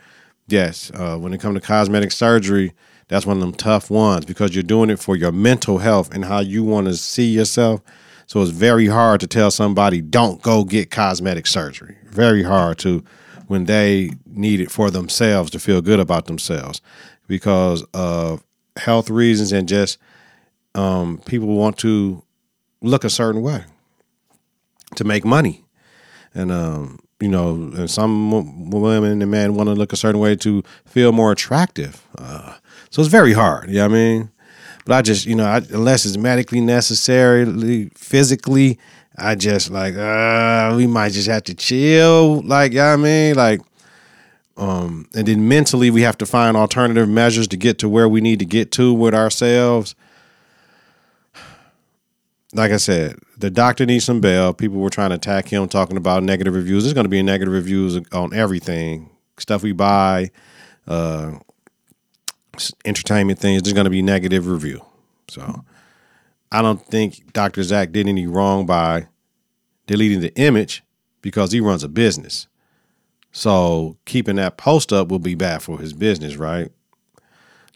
Yes, 0.49 0.91
uh, 0.95 1.17
when 1.17 1.33
it 1.33 1.41
comes 1.41 1.61
to 1.61 1.67
cosmetic 1.67 2.13
surgery, 2.13 2.73
that's 3.09 3.27
one 3.27 3.37
of 3.37 3.41
them 3.41 3.53
tough 3.53 3.91
ones 3.91 4.25
because 4.25 4.55
you're 4.55 4.63
doing 4.63 4.91
it 4.91 4.99
for 4.99 5.17
your 5.17 5.33
mental 5.33 5.79
health 5.79 6.15
and 6.15 6.25
how 6.25 6.41
you 6.41 6.65
want 6.65 6.87
to 6.87 6.95
see 6.95 7.31
yourself. 7.31 7.81
So 8.27 8.41
it's 8.41 8.51
very 8.51 8.87
hard 8.87 9.21
to 9.21 9.27
tell 9.27 9.51
somebody 9.51 10.01
don't 10.01 10.41
go 10.41 10.65
get 10.65 10.91
cosmetic 10.91 11.47
surgery. 11.47 11.97
Very 12.07 12.43
hard 12.43 12.79
to 12.79 13.05
when 13.49 13.67
they 13.67 14.13
need 14.27 14.61
it 14.61 14.71
for 14.71 14.91
themselves 14.91 15.51
to 15.51 15.59
feel 15.59 15.83
good 15.83 16.01
about 16.01 16.25
themselves 16.25 16.81
because 17.33 17.83
of 17.95 18.45
health 18.77 19.09
reasons 19.09 19.53
and 19.53 19.67
just 19.67 19.97
um, 20.75 21.17
people 21.25 21.49
want 21.49 21.79
to 21.79 22.23
look 22.83 23.05
a 23.05 23.09
certain 23.09 23.41
way 23.41 23.65
to 24.97 25.05
make 25.05 25.25
money. 25.25 25.65
And 26.35 26.53
um, 26.53 26.99
you 27.21 27.29
know, 27.29 27.87
some 27.87 28.71
women 28.71 29.23
and 29.23 29.31
men 29.31 29.55
want 29.55 29.71
to 29.71 29.75
look 29.75 29.95
a 29.95 29.97
certain 29.97 30.21
way 30.21 30.37
to 30.37 30.63
feel 30.85 31.11
more 31.13 31.33
attractive. 31.33 32.07
Uh, 32.19 32.57
so 32.91 33.01
it's 33.01 33.11
very 33.11 33.33
hard. 33.33 33.71
You 33.71 33.77
know 33.77 33.89
what 33.89 33.93
I 33.93 33.95
mean? 33.95 34.31
But 34.85 34.95
I 34.97 35.01
just, 35.01 35.25
you 35.25 35.35
know, 35.35 35.47
I, 35.47 35.63
unless 35.73 36.05
it's 36.05 36.19
medically 36.19 36.61
necessary, 36.61 37.91
physically, 37.95 38.79
I 39.17 39.37
just 39.37 39.71
like, 39.71 39.95
uh, 39.95 40.75
we 40.77 40.87
might 40.87 41.13
just 41.13 41.29
have 41.29 41.45
to 41.45 41.55
chill. 41.55 42.43
Like, 42.43 42.73
you 42.73 42.79
know 42.79 42.89
what 42.89 42.93
I 42.93 42.97
mean? 42.97 43.35
Like, 43.37 43.61
um, 44.57 45.09
and 45.15 45.27
then 45.27 45.49
mentally, 45.49 45.91
we 45.91 46.03
have 46.03 46.19
to 46.19 46.27
find 46.27 46.57
alternative 46.57 47.09
measures 47.09 47.49
to 47.49 47.57
get 47.57 47.79
to 47.79 47.89
where 47.89 48.09
we 48.09 48.21
need 48.21 48.39
to 48.41 48.45
get 48.45 48.71
to 48.73 48.93
with 48.93 49.15
ourselves. 49.15 49.95
Like 52.55 52.71
I 52.71 52.77
said, 52.77 53.17
the 53.39 53.51
doctor 53.51 53.87
needs 53.87 54.05
some 54.05 54.21
bail. 54.21 54.53
People 54.53 54.79
were 54.79 54.91
trying 54.91 55.09
to 55.09 55.17
attack 55.17 55.49
him, 55.49 55.67
talking 55.69 55.97
about 55.97 56.23
negative 56.23 56.55
reviews. 56.55 56.85
There's 56.85 56.93
going 56.93 57.07
to 57.07 57.11
be 57.11 57.23
negative 57.23 57.55
reviews 57.55 57.99
on 58.13 58.35
everything, 58.35 59.09
stuff 59.39 59.63
we 59.63 59.73
buy, 59.73 60.31
uh, 60.87 61.39
entertainment 62.85 63.39
things, 63.39 63.63
there's 63.63 63.73
going 63.73 63.85
to 63.85 63.91
be 63.91 64.03
negative 64.03 64.47
review. 64.47 64.85
So 65.29 65.65
I 66.51 66.61
don't 66.61 66.85
think 66.85 67.33
Dr. 67.33 67.63
Zach 67.63 67.93
did 67.93 68.07
any 68.07 68.27
wrong 68.27 68.67
by 68.67 69.09
deleting 69.87 70.21
the 70.21 70.35
image 70.35 70.83
because 71.23 71.53
he 71.53 71.61
runs 71.61 71.83
a 71.83 71.89
business. 71.89 72.47
So 73.33 73.97
keeping 74.05 74.37
that 74.37 74.59
post 74.59 74.93
up 74.93 75.09
will 75.09 75.19
be 75.19 75.35
bad 75.35 75.63
for 75.63 75.79
his 75.79 75.93
business, 75.93 76.37
right? 76.37 76.71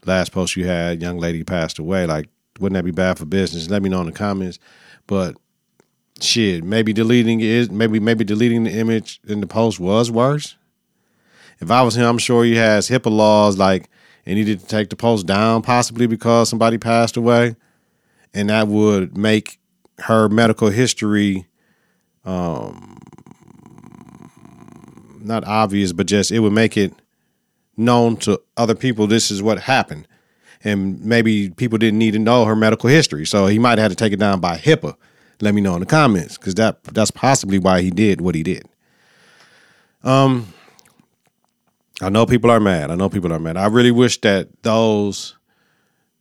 Last 0.05 0.31
post 0.31 0.55
you 0.57 0.67
had, 0.67 1.03
young 1.03 1.19
lady 1.19 1.43
passed 1.43 1.79
away. 1.79 2.07
Like, 2.07 2.29
wouldn't 2.61 2.77
that 2.77 2.85
be 2.85 2.93
bad 2.93 3.19
for 3.19 3.25
business? 3.25 3.69
Let 3.69 3.83
me 3.83 3.89
know 3.89 4.01
in 4.01 4.07
the 4.07 4.13
comments. 4.13 4.59
But 5.07 5.37
shit, 6.21 6.63
maybe 6.63 6.93
deleting 6.93 7.41
it, 7.41 7.73
maybe 7.73 7.99
maybe 7.99 8.25
deleting 8.25 8.65
the 8.65 8.79
image 8.79 9.21
in 9.27 9.41
the 9.41 9.47
post 9.47 9.81
was 9.81 10.11
worse. 10.11 10.57
If 11.59 11.71
I 11.71 11.83
was 11.83 11.97
him, 11.97 12.05
I'm 12.05 12.19
sure 12.19 12.45
he 12.45 12.57
has 12.57 12.89
HIPAA 12.89 13.11
laws 13.11 13.57
like 13.59 13.89
and 14.27 14.37
he 14.37 14.45
needed 14.45 14.61
to 14.61 14.67
take 14.67 14.91
the 14.91 14.97
post 14.97 15.27
down, 15.27 15.63
possibly 15.63 16.07
because 16.07 16.49
somebody 16.49 16.79
passed 16.79 17.17
away, 17.17 17.55
and 18.35 18.51
that 18.51 18.67
would 18.67 19.17
make 19.17 19.59
her 20.01 20.29
medical 20.29 20.69
history 20.69 21.47
um, 22.25 22.99
not 25.21 25.45
obvious, 25.45 25.93
but 25.93 26.07
just 26.07 26.31
it 26.31 26.41
would 26.41 26.53
make 26.53 26.77
it 26.77 26.93
known 27.77 28.17
to 28.17 28.41
other 28.57 28.75
people 28.75 29.07
this 29.07 29.31
is 29.31 29.43
what 29.43 29.61
happened. 29.61 30.07
And 30.65 31.05
maybe 31.05 31.51
people 31.51 31.79
didn't 31.79 31.99
need 31.99 32.13
to 32.13 32.19
know 32.19 32.45
her 32.45 32.57
medical 32.57 32.89
history. 32.89 33.27
So 33.27 33.47
he 33.47 33.59
might 33.59 33.79
have 33.79 33.91
had 33.91 33.91
to 33.91 33.97
take 33.97 34.13
it 34.13 34.19
down 34.19 34.41
by 34.41 34.57
HIPAA. 34.57 34.97
Let 35.41 35.55
me 35.55 35.61
know 35.61 35.75
in 35.75 35.81
the 35.81 35.87
comments, 35.87 36.39
because 36.39 36.55
that 36.55 36.83
that's 36.85 37.11
possibly 37.11 37.59
why 37.59 37.83
he 37.83 37.91
did 37.91 38.21
what 38.21 38.35
he 38.35 38.43
did. 38.43 38.67
Um 40.03 40.53
I 42.01 42.09
know 42.11 42.27
people 42.27 42.51
are 42.51 42.61
mad. 42.61 42.91
I 42.91 42.95
know 42.95 43.09
people 43.09 43.33
are 43.33 43.39
mad. 43.39 43.57
I 43.57 43.67
really 43.67 43.91
wish 43.91 44.21
that 44.23 44.49
those 44.63 45.37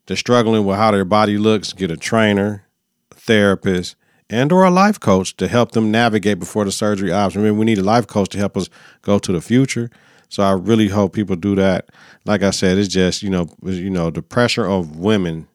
that 0.05 0.17
struggling 0.17 0.65
with 0.65 0.77
how 0.77 0.91
their 0.91 1.05
body 1.05 1.37
looks 1.37 1.73
get 1.73 1.91
a 1.91 1.97
trainer, 1.97 2.67
a 3.11 3.15
therapist, 3.15 3.95
and 4.29 4.51
or 4.51 4.63
a 4.63 4.71
life 4.71 4.99
coach 4.99 5.35
to 5.37 5.47
help 5.47 5.71
them 5.71 5.91
navigate 5.91 6.39
before 6.39 6.65
the 6.65 6.71
surgery 6.71 7.11
option. 7.11 7.41
I 7.41 7.45
mean, 7.45 7.57
we 7.57 7.65
need 7.65 7.77
a 7.77 7.83
life 7.83 8.07
coach 8.07 8.29
to 8.29 8.37
help 8.37 8.57
us 8.57 8.69
go 9.01 9.19
to 9.19 9.31
the 9.31 9.41
future. 9.41 9.89
So 10.29 10.43
I 10.43 10.51
really 10.53 10.87
hope 10.87 11.13
people 11.13 11.35
do 11.35 11.55
that. 11.55 11.89
Like 12.25 12.43
I 12.43 12.49
said, 12.49 12.77
it's 12.77 12.89
just 12.89 13.23
you 13.23 13.29
know, 13.29 13.49
you 13.63 13.89
know, 13.89 14.09
the 14.09 14.21
pressure 14.21 14.65
of 14.65 14.97
women 14.97 15.47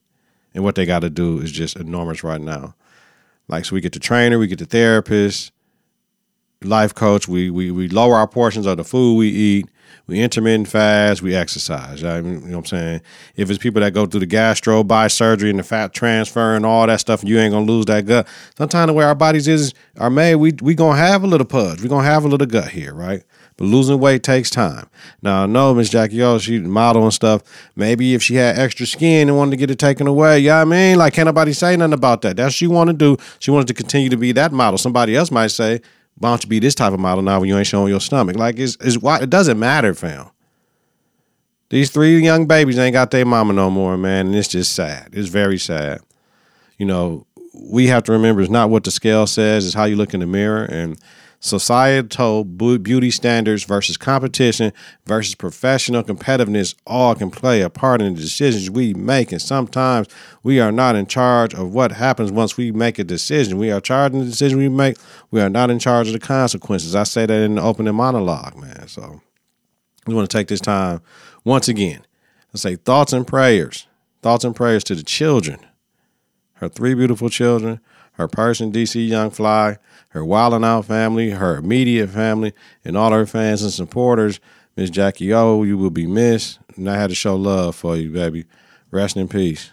and 0.54 0.64
what 0.64 0.74
they 0.74 0.86
got 0.86 1.00
to 1.00 1.10
do 1.10 1.38
is 1.38 1.50
just 1.52 1.76
enormous 1.76 2.24
right 2.24 2.40
now. 2.40 2.74
Like, 3.48 3.64
so 3.64 3.74
we 3.74 3.80
get 3.80 3.92
the 3.92 3.98
trainer, 3.98 4.38
we 4.38 4.46
get 4.46 4.60
the 4.60 4.66
therapist, 4.66 5.52
life 6.62 6.94
coach. 6.94 7.26
We 7.28 7.50
we 7.50 7.70
we 7.70 7.88
lower 7.88 8.16
our 8.16 8.28
portions 8.28 8.66
of 8.66 8.76
the 8.76 8.84
food 8.84 9.16
we 9.16 9.28
eat 9.28 9.68
We 10.10 10.20
intermittent 10.20 10.66
fast, 10.66 11.22
we 11.22 11.36
exercise. 11.36 12.02
You 12.02 12.08
know 12.08 12.22
what 12.22 12.58
I'm 12.58 12.64
saying? 12.64 13.00
If 13.36 13.48
it's 13.48 13.60
people 13.60 13.80
that 13.80 13.94
go 13.94 14.06
through 14.06 14.20
the 14.20 14.26
gastro, 14.26 14.82
by 14.82 15.06
surgery 15.06 15.50
and 15.50 15.58
the 15.60 15.62
fat 15.62 15.94
transfer 15.94 16.56
and 16.56 16.66
all 16.66 16.84
that 16.88 16.98
stuff, 16.98 17.20
and 17.20 17.28
you 17.28 17.38
ain't 17.38 17.52
gonna 17.52 17.64
lose 17.64 17.86
that 17.86 18.06
gut. 18.06 18.26
Sometimes 18.58 18.88
the 18.88 18.92
way 18.92 19.04
our 19.04 19.14
bodies 19.14 19.46
is 19.46 19.72
are 19.98 20.10
made, 20.10 20.34
we 20.34 20.52
we 20.60 20.74
gonna 20.74 20.98
have 20.98 21.22
a 21.22 21.28
little 21.28 21.46
pudge. 21.46 21.80
we 21.80 21.88
gonna 21.88 22.08
have 22.08 22.24
a 22.24 22.28
little 22.28 22.48
gut 22.48 22.70
here, 22.70 22.92
right? 22.92 23.22
But 23.56 23.66
losing 23.66 24.00
weight 24.00 24.24
takes 24.24 24.50
time. 24.50 24.88
Now 25.22 25.44
I 25.44 25.46
know 25.46 25.74
Miss 25.74 25.90
Jackie 25.90 26.20
O, 26.22 26.38
she 26.38 26.58
model 26.58 27.04
and 27.04 27.14
stuff. 27.14 27.42
Maybe 27.76 28.12
if 28.12 28.20
she 28.20 28.34
had 28.34 28.58
extra 28.58 28.86
skin 28.86 29.28
and 29.28 29.38
wanted 29.38 29.52
to 29.52 29.58
get 29.58 29.70
it 29.70 29.78
taken 29.78 30.08
away, 30.08 30.40
yeah, 30.40 30.60
you 30.60 30.66
know 30.66 30.74
I 30.74 30.76
mean, 30.76 30.98
like 30.98 31.14
can't 31.14 31.26
nobody 31.26 31.52
say 31.52 31.76
nothing 31.76 31.92
about 31.92 32.22
that. 32.22 32.36
That's 32.36 32.46
what 32.46 32.54
she 32.54 32.66
want 32.66 32.88
to 32.88 32.94
do. 32.94 33.16
She 33.38 33.52
wanted 33.52 33.68
to 33.68 33.74
continue 33.74 34.08
to 34.08 34.16
be 34.16 34.32
that 34.32 34.50
model. 34.50 34.76
Somebody 34.76 35.14
else 35.14 35.30
might 35.30 35.52
say, 35.52 35.82
why 36.20 36.28
don't 36.28 36.44
you 36.44 36.50
be 36.50 36.58
this 36.58 36.74
type 36.74 36.92
of 36.92 37.00
model 37.00 37.22
now 37.24 37.40
when 37.40 37.48
you 37.48 37.56
ain't 37.56 37.66
showing 37.66 37.88
your 37.88 38.00
stomach? 38.00 38.36
Like 38.36 38.58
it's, 38.58 38.76
it's 38.80 38.98
why 38.98 39.20
it 39.20 39.30
doesn't 39.30 39.58
matter, 39.58 39.94
fam. 39.94 40.30
These 41.70 41.90
three 41.90 42.18
young 42.18 42.46
babies 42.46 42.78
ain't 42.78 42.92
got 42.92 43.10
their 43.10 43.24
mama 43.24 43.54
no 43.54 43.70
more, 43.70 43.96
man, 43.96 44.26
and 44.26 44.36
it's 44.36 44.48
just 44.48 44.74
sad. 44.74 45.08
It's 45.12 45.28
very 45.28 45.58
sad. 45.58 46.00
You 46.76 46.84
know, 46.84 47.26
we 47.54 47.86
have 47.86 48.02
to 48.04 48.12
remember 48.12 48.42
it's 48.42 48.50
not 48.50 48.68
what 48.68 48.84
the 48.84 48.90
scale 48.90 49.26
says, 49.26 49.64
it's 49.64 49.74
how 49.74 49.84
you 49.84 49.96
look 49.96 50.12
in 50.12 50.20
the 50.20 50.26
mirror 50.26 50.64
and 50.64 50.98
societal 51.40 52.44
beauty 52.44 53.11
standards 53.11 53.64
versus 53.64 53.97
competition 53.97 54.73
versus 55.06 55.35
professional 55.35 56.02
competitiveness 56.02 56.75
all 56.87 57.14
can 57.14 57.30
play 57.30 57.62
a 57.62 57.70
part 57.70 58.02
in 58.02 58.14
the 58.14 58.20
decisions 58.20 58.70
we 58.70 58.92
make. 58.92 59.32
And 59.32 59.40
sometimes 59.40 60.06
we 60.42 60.61
are 60.61 60.70
not 60.70 60.97
in 60.97 61.06
charge 61.06 61.54
of 61.54 61.73
what 61.73 61.92
happens 61.92 62.30
once 62.30 62.59
we 62.59 62.70
make 62.73 62.99
a 62.99 63.04
decision. 63.04 63.56
We 63.56 63.70
are 63.70 63.80
charged 63.80 64.14
in 64.14 64.20
the 64.20 64.26
decision 64.26 64.59
we 64.59 64.68
make. 64.68 64.99
We 65.30 65.40
are 65.40 65.49
not 65.49 65.70
in 65.70 65.78
charge 65.78 66.09
of 66.09 66.12
the 66.12 66.20
consequences. 66.20 66.94
I 66.94 67.04
say 67.04 67.25
that 67.25 67.42
in 67.42 67.54
the 67.54 67.62
opening 67.62 67.94
monologue, 67.94 68.56
man. 68.56 68.87
So 68.87 69.23
we 70.06 70.14
want 70.14 70.30
to 70.30 70.37
take 70.37 70.49
this 70.49 70.61
time 70.61 71.00
once 71.44 71.68
again 71.68 72.04
and 72.52 72.61
say 72.61 72.76
thoughts 72.76 73.14
and 73.14 73.26
prayers, 73.26 73.87
thoughts 74.20 74.44
and 74.44 74.54
prayers 74.54 74.85
to 74.85 74.94
the 74.94 75.02
children, 75.02 75.59
her 76.54 76.68
three 76.68 76.92
beautiful 76.92 77.30
children, 77.30 77.80
her 78.20 78.28
person, 78.28 78.72
DC 78.72 79.06
Young 79.08 79.30
Fly 79.30 79.78
her 80.10 80.22
Wildin' 80.22 80.64
Out 80.64 80.86
family, 80.86 81.30
her 81.30 81.56
immediate 81.56 82.10
family, 82.10 82.52
and 82.84 82.96
all 82.96 83.12
her 83.12 83.26
fans 83.26 83.62
and 83.62 83.72
supporters. 83.72 84.40
Miss 84.76 84.90
Jackie 84.90 85.32
O, 85.32 85.62
you 85.62 85.78
will 85.78 85.90
be 85.90 86.06
missed. 86.06 86.58
And 86.76 86.88
I 86.88 86.96
had 86.96 87.10
to 87.10 87.14
show 87.14 87.36
love 87.36 87.76
for 87.76 87.96
you, 87.96 88.10
baby. 88.10 88.44
Rest 88.90 89.16
in 89.16 89.28
peace. 89.28 89.70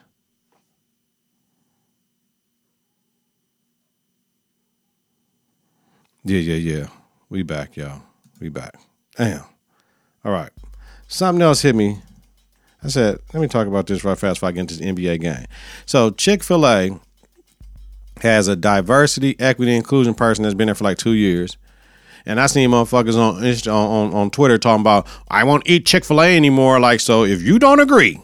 Yeah, 6.23 6.39
yeah, 6.39 6.55
yeah. 6.55 6.87
We 7.29 7.43
back, 7.43 7.77
y'all. 7.77 8.01
We 8.39 8.49
back. 8.49 8.75
Damn. 9.15 9.43
All 10.23 10.31
right. 10.31 10.51
Something 11.07 11.41
else 11.41 11.61
hit 11.61 11.75
me. 11.75 11.99
I 12.83 12.89
said, 12.89 13.19
let 13.33 13.41
me 13.41 13.47
talk 13.47 13.65
about 13.65 13.87
this 13.87 14.03
right 14.03 14.17
fast 14.17 14.35
before 14.35 14.49
I 14.49 14.51
get 14.51 14.61
into 14.61 14.77
the 14.77 14.85
NBA 14.85 15.21
game. 15.21 15.45
So 15.85 16.11
Chick 16.11 16.43
fil 16.43 16.67
A 16.67 16.99
has 18.21 18.47
a 18.47 18.55
diversity, 18.55 19.39
equity, 19.39 19.75
inclusion 19.75 20.13
person 20.13 20.43
that's 20.43 20.55
been 20.55 20.67
there 20.67 20.75
for 20.75 20.83
like 20.83 20.97
two 20.97 21.13
years. 21.13 21.57
And 22.25 22.41
I 22.41 22.47
seen 22.47 22.69
motherfuckers 22.69 23.15
on 23.15 23.43
on 23.71 24.13
on 24.13 24.29
Twitter 24.31 24.57
talking 24.57 24.81
about 24.81 25.07
I 25.29 25.43
won't 25.45 25.67
eat 25.69 25.85
Chick 25.85 26.03
Fil 26.03 26.21
A 26.21 26.35
anymore. 26.35 26.79
Like 26.79 26.99
so, 26.99 27.23
if 27.23 27.41
you 27.41 27.57
don't 27.57 27.79
agree 27.79 28.21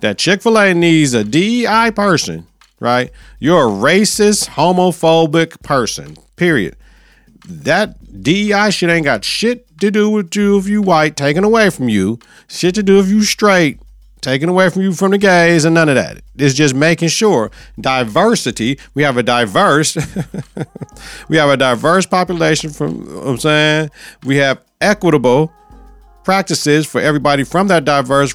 that 0.00 0.18
Chick 0.18 0.42
Fil 0.42 0.58
A 0.58 0.74
needs 0.74 1.14
a 1.14 1.24
DEI 1.24 1.92
person, 1.92 2.46
right? 2.78 3.10
You're 3.38 3.68
a 3.68 3.70
racist, 3.70 4.50
homophobic 4.50 5.62
person. 5.62 6.16
Period. 6.36 6.76
That 7.48 8.22
DEI 8.22 8.70
shit 8.70 8.90
ain't 8.90 9.04
got 9.04 9.24
shit 9.24 9.66
to 9.78 9.90
do 9.90 10.10
with 10.10 10.36
you 10.36 10.58
if 10.58 10.68
you 10.68 10.82
white, 10.82 11.16
taken 11.16 11.42
away 11.42 11.70
from 11.70 11.88
you. 11.88 12.18
Shit 12.48 12.74
to 12.74 12.82
do 12.82 13.00
if 13.00 13.08
you 13.08 13.22
straight, 13.22 13.80
taken 14.22 14.48
away 14.48 14.70
from 14.70 14.82
you 14.82 14.92
from 14.92 15.10
the 15.10 15.18
gays 15.18 15.64
and 15.64 15.74
none 15.74 15.88
of 15.88 15.96
that. 15.96 16.22
It's 16.36 16.54
just 16.54 16.74
making 16.74 17.08
sure 17.08 17.50
diversity. 17.78 18.78
We 18.94 19.02
have 19.02 19.18
a 19.18 19.22
diverse, 19.22 19.96
we 21.28 21.36
have 21.36 21.50
a 21.50 21.56
diverse 21.56 22.06
population. 22.06 22.70
From 22.70 23.02
you 23.02 23.12
know 23.12 23.20
I'm 23.22 23.38
saying 23.38 23.90
we 24.24 24.36
have 24.36 24.62
equitable 24.80 25.52
practices 26.24 26.86
for 26.86 27.00
everybody 27.00 27.44
from 27.44 27.68
that 27.68 27.84
diverse 27.84 28.34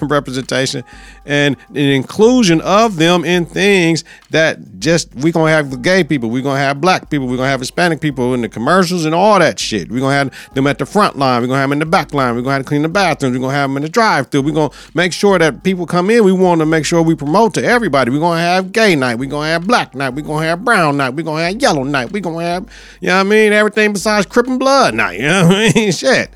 representation 0.00 0.82
and 1.24 1.56
an 1.70 1.76
inclusion 1.76 2.60
of 2.62 2.96
them 2.96 3.24
in 3.24 3.44
things 3.44 4.02
that 4.30 4.80
just 4.80 5.14
we're 5.16 5.32
gonna 5.32 5.50
have 5.50 5.70
the 5.70 5.76
gay 5.76 6.02
people, 6.02 6.30
we're 6.30 6.42
gonna 6.42 6.58
have 6.58 6.80
black 6.80 7.10
people, 7.10 7.28
we're 7.28 7.36
gonna 7.36 7.48
have 7.48 7.60
Hispanic 7.60 8.00
people 8.00 8.34
in 8.34 8.40
the 8.40 8.48
commercials 8.48 9.04
and 9.04 9.14
all 9.14 9.38
that 9.38 9.60
shit. 9.60 9.90
We're 9.90 10.00
gonna 10.00 10.14
have 10.14 10.54
them 10.54 10.66
at 10.66 10.78
the 10.78 10.86
front 10.86 11.16
line, 11.16 11.40
we're 11.40 11.46
gonna 11.46 11.60
have 11.60 11.68
them 11.68 11.74
in 11.74 11.78
the 11.78 11.86
back 11.86 12.12
line, 12.12 12.34
we're 12.34 12.42
gonna 12.42 12.54
have 12.54 12.62
to 12.62 12.68
clean 12.68 12.82
the 12.82 12.88
bathrooms, 12.88 13.36
we're 13.36 13.40
gonna 13.40 13.54
have 13.54 13.70
them 13.70 13.76
in 13.76 13.82
the 13.84 13.88
drive 13.88 14.28
through, 14.28 14.42
we're 14.42 14.54
gonna 14.54 14.72
make 14.94 15.12
sure 15.12 15.38
that 15.38 15.62
people 15.62 15.86
come 15.86 16.10
in. 16.10 16.24
We 16.24 16.32
want 16.32 16.60
to 16.60 16.66
make 16.66 16.84
sure 16.84 17.02
we 17.02 17.14
promote 17.14 17.54
to 17.54 17.64
everybody. 17.64 18.10
We're 18.10 18.20
gonna 18.20 18.40
have 18.40 18.72
gay 18.72 18.96
night, 18.96 19.16
we're 19.16 19.30
gonna 19.30 19.48
have 19.48 19.66
black 19.66 19.94
night, 19.94 20.10
we're 20.10 20.22
gonna 20.22 20.46
have 20.46 20.64
brown 20.64 20.96
night, 20.96 21.10
we're 21.10 21.22
gonna 21.22 21.42
have 21.42 21.60
yellow 21.60 21.84
night, 21.84 22.10
we're 22.10 22.20
gonna 22.20 22.44
have, 22.44 22.68
you 23.00 23.08
know 23.08 23.16
what 23.16 23.26
I 23.26 23.28
mean, 23.28 23.52
everything 23.52 23.92
besides 23.92 24.26
Crip 24.26 24.46
Blood 24.46 24.94
night. 24.94 25.20
You 25.20 25.26
know 25.26 25.46
what 25.46 25.56
I 25.56 25.72
mean? 25.74 25.92
Shit. 25.92 26.30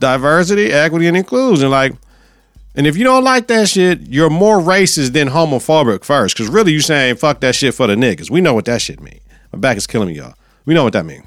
Diversity, 0.00 0.72
equity, 0.72 1.06
and 1.06 1.16
inclusion. 1.16 1.70
Like 1.70 1.94
and 2.76 2.86
if 2.86 2.96
you 2.96 3.04
don't 3.04 3.24
like 3.24 3.46
that 3.48 3.70
shit, 3.70 4.02
you're 4.02 4.28
more 4.28 4.60
racist 4.60 5.12
than 5.12 5.28
homophobic 5.28 6.04
first. 6.04 6.36
Because 6.36 6.52
really, 6.52 6.72
you 6.72 6.80
saying 6.80 7.16
fuck 7.16 7.40
that 7.40 7.54
shit 7.54 7.74
for 7.74 7.86
the 7.86 7.94
niggas. 7.94 8.30
We 8.30 8.42
know 8.42 8.52
what 8.52 8.66
that 8.66 8.82
shit 8.82 9.00
mean. 9.00 9.20
My 9.52 9.58
back 9.58 9.78
is 9.78 9.86
killing 9.86 10.08
me, 10.08 10.16
y'all. 10.16 10.34
We 10.66 10.74
know 10.74 10.84
what 10.84 10.92
that 10.92 11.06
mean. 11.06 11.26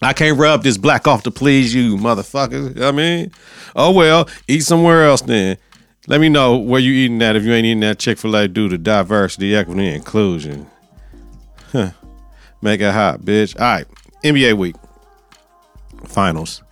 I 0.00 0.14
can't 0.14 0.38
rub 0.38 0.62
this 0.62 0.78
black 0.78 1.06
off 1.06 1.22
to 1.24 1.30
please 1.30 1.74
you, 1.74 1.96
motherfuckers. 1.96 2.74
You 2.74 2.80
know 2.80 2.88
I 2.88 2.92
mean, 2.92 3.32
oh 3.76 3.92
well, 3.92 4.28
eat 4.48 4.60
somewhere 4.60 5.04
else 5.04 5.20
then. 5.20 5.58
Let 6.06 6.20
me 6.20 6.28
know 6.28 6.56
where 6.56 6.80
you 6.80 6.92
eating 6.92 7.18
that 7.18 7.36
if 7.36 7.44
you 7.44 7.52
ain't 7.52 7.66
eating 7.66 7.80
that 7.80 7.98
Chick 7.98 8.18
fil 8.18 8.34
A 8.34 8.48
due 8.48 8.68
to 8.70 8.78
diversity, 8.78 9.54
equity, 9.54 9.88
inclusion. 9.88 10.66
Huh. 11.72 11.90
Make 12.62 12.80
it 12.80 12.92
hot, 12.92 13.20
bitch. 13.20 13.54
All 13.60 13.66
right, 13.66 13.86
NBA 14.22 14.54
week. 14.54 14.76
Finals. 16.06 16.63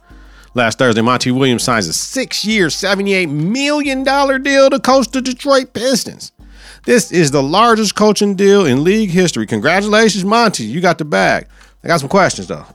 Last 0.54 0.78
Thursday, 0.78 1.00
Monty 1.00 1.30
Williams 1.30 1.62
signs 1.62 1.88
a 1.88 1.92
six 1.94 2.44
year, 2.44 2.66
$78 2.66 3.30
million 3.30 4.02
deal 4.04 4.70
to 4.70 4.78
coach 4.80 5.08
the 5.10 5.22
Detroit 5.22 5.72
Pistons. 5.72 6.32
This 6.84 7.10
is 7.10 7.30
the 7.30 7.42
largest 7.42 7.94
coaching 7.94 8.34
deal 8.34 8.66
in 8.66 8.84
league 8.84 9.10
history. 9.10 9.46
Congratulations, 9.46 10.24
Monty. 10.24 10.64
You 10.64 10.80
got 10.80 10.98
the 10.98 11.04
bag. 11.04 11.46
I 11.82 11.88
got 11.88 12.00
some 12.00 12.08
questions, 12.08 12.48
though. 12.48 12.66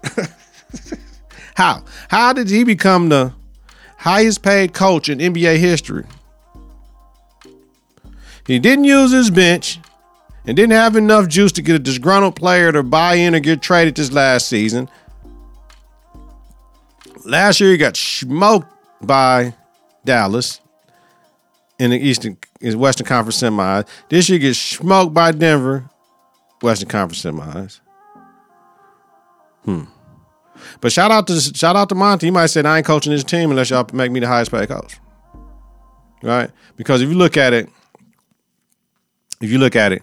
How? 1.56 1.84
How 2.10 2.34
did 2.34 2.50
he 2.50 2.64
become 2.64 3.10
the 3.10 3.34
highest 3.98 4.42
paid 4.42 4.74
coach 4.74 5.10
in 5.10 5.20
NBA 5.20 5.58
history? 5.58 6.06
He 8.46 8.60
didn't 8.60 8.86
use 8.86 9.12
his 9.12 9.30
bench 9.30 9.80
and 10.46 10.56
didn't 10.56 10.74
have 10.74 10.96
enough 10.96 11.28
juice 11.28 11.52
to 11.54 11.62
get 11.62 11.76
a 11.76 11.80
disgruntled 11.80 12.36
player 12.36 12.72
to 12.72 12.82
buy 12.82 13.16
in 13.16 13.36
or 13.36 13.40
get 13.40 13.62
traded 13.62 13.96
this 13.96 14.12
last 14.12 14.48
season. 14.48 14.90
Last 17.28 17.60
year 17.60 17.72
he 17.72 17.78
got 17.78 17.98
smoked 17.98 18.72
by 19.02 19.54
Dallas 20.06 20.62
in 21.78 21.92
the 21.92 21.98
Eastern 21.98 22.38
Western 22.62 23.06
Conference 23.06 23.42
semis. 23.42 23.86
This 24.08 24.30
year 24.30 24.40
he 24.40 24.48
gets 24.48 24.58
smoked 24.58 25.14
by 25.14 25.34
Denver, 25.34 25.90
Western 26.62 26.88
Conference 26.88 27.22
semis. 27.22 27.82
Hmm. 29.66 29.84
But 30.80 30.94
shout 30.94 31.12
out 31.12 31.28
to 31.28 31.40
shout 31.42 31.76
out 31.76 31.90
to 31.90 31.96
Monty. 31.96 32.28
He 32.28 32.32
might 32.32 32.46
say 32.46 32.62
I 32.62 32.78
ain't 32.78 32.86
coaching 32.88 33.12
this 33.12 33.26
team 33.26 33.50
unless 33.52 33.72
y'all 33.72 33.86
make 33.92 34.10
me 34.10 34.22
the 34.22 34.28
highest 34.28 34.50
paid 34.50 34.70
coach. 34.70 34.98
Right? 36.24 36.50
Because 36.78 37.02
if 37.02 37.10
you 37.10 37.16
look 37.16 37.36
at 37.36 37.52
it, 37.52 37.70
if 39.42 39.52
you 39.52 39.60
look 39.60 39.76
at 39.76 39.92
it, 39.92 40.02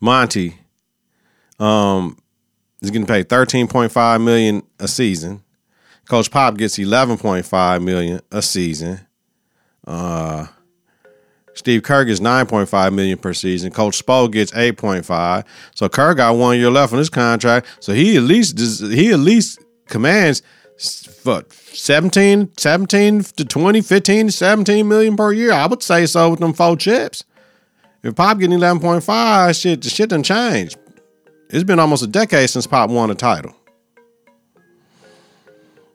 Monty 0.00 0.56
um, 1.60 2.18
is 2.80 2.90
getting 2.90 3.06
paid 3.06 3.28
thirteen 3.28 3.68
point 3.68 3.92
five 3.92 4.22
million 4.22 4.62
a 4.80 4.88
season. 4.88 5.43
Coach 6.08 6.30
Pop 6.30 6.56
gets 6.56 6.78
11.5 6.78 7.82
million 7.82 8.20
a 8.30 8.42
season. 8.42 9.00
Uh, 9.86 10.46
Steve 11.54 11.82
Kerr 11.82 12.04
gets 12.04 12.20
9.5 12.20 12.94
million 12.94 13.18
per 13.18 13.32
season. 13.32 13.70
Coach 13.70 14.04
Spo 14.04 14.30
gets 14.30 14.52
8.5. 14.52 15.44
So 15.74 15.88
Kerr 15.88 16.14
got 16.14 16.36
one 16.36 16.58
year 16.58 16.70
left 16.70 16.92
on 16.92 16.98
his 16.98 17.10
contract. 17.10 17.66
So 17.80 17.92
he 17.92 18.16
at 18.16 18.24
least 18.24 18.58
he 18.58 19.12
at 19.12 19.20
least 19.20 19.60
commands 19.86 20.42
what 21.22 21.52
17, 21.52 22.50
17 22.56 23.22
to 23.22 23.44
20, 23.44 23.80
15 23.80 24.26
to 24.26 24.32
17 24.32 24.88
million 24.88 25.16
per 25.16 25.32
year. 25.32 25.52
I 25.52 25.66
would 25.66 25.82
say 25.82 26.06
so 26.06 26.30
with 26.30 26.40
them 26.40 26.52
four 26.52 26.76
chips. 26.76 27.24
If 28.02 28.16
Pop 28.16 28.38
getting 28.38 28.58
11.5, 28.58 29.60
shit, 29.60 29.82
the 29.82 29.88
shit 29.88 30.10
done 30.10 30.22
changed. 30.22 30.76
It's 31.48 31.64
been 31.64 31.78
almost 31.78 32.02
a 32.02 32.06
decade 32.06 32.50
since 32.50 32.66
Pop 32.66 32.90
won 32.90 33.10
a 33.10 33.14
title. 33.14 33.54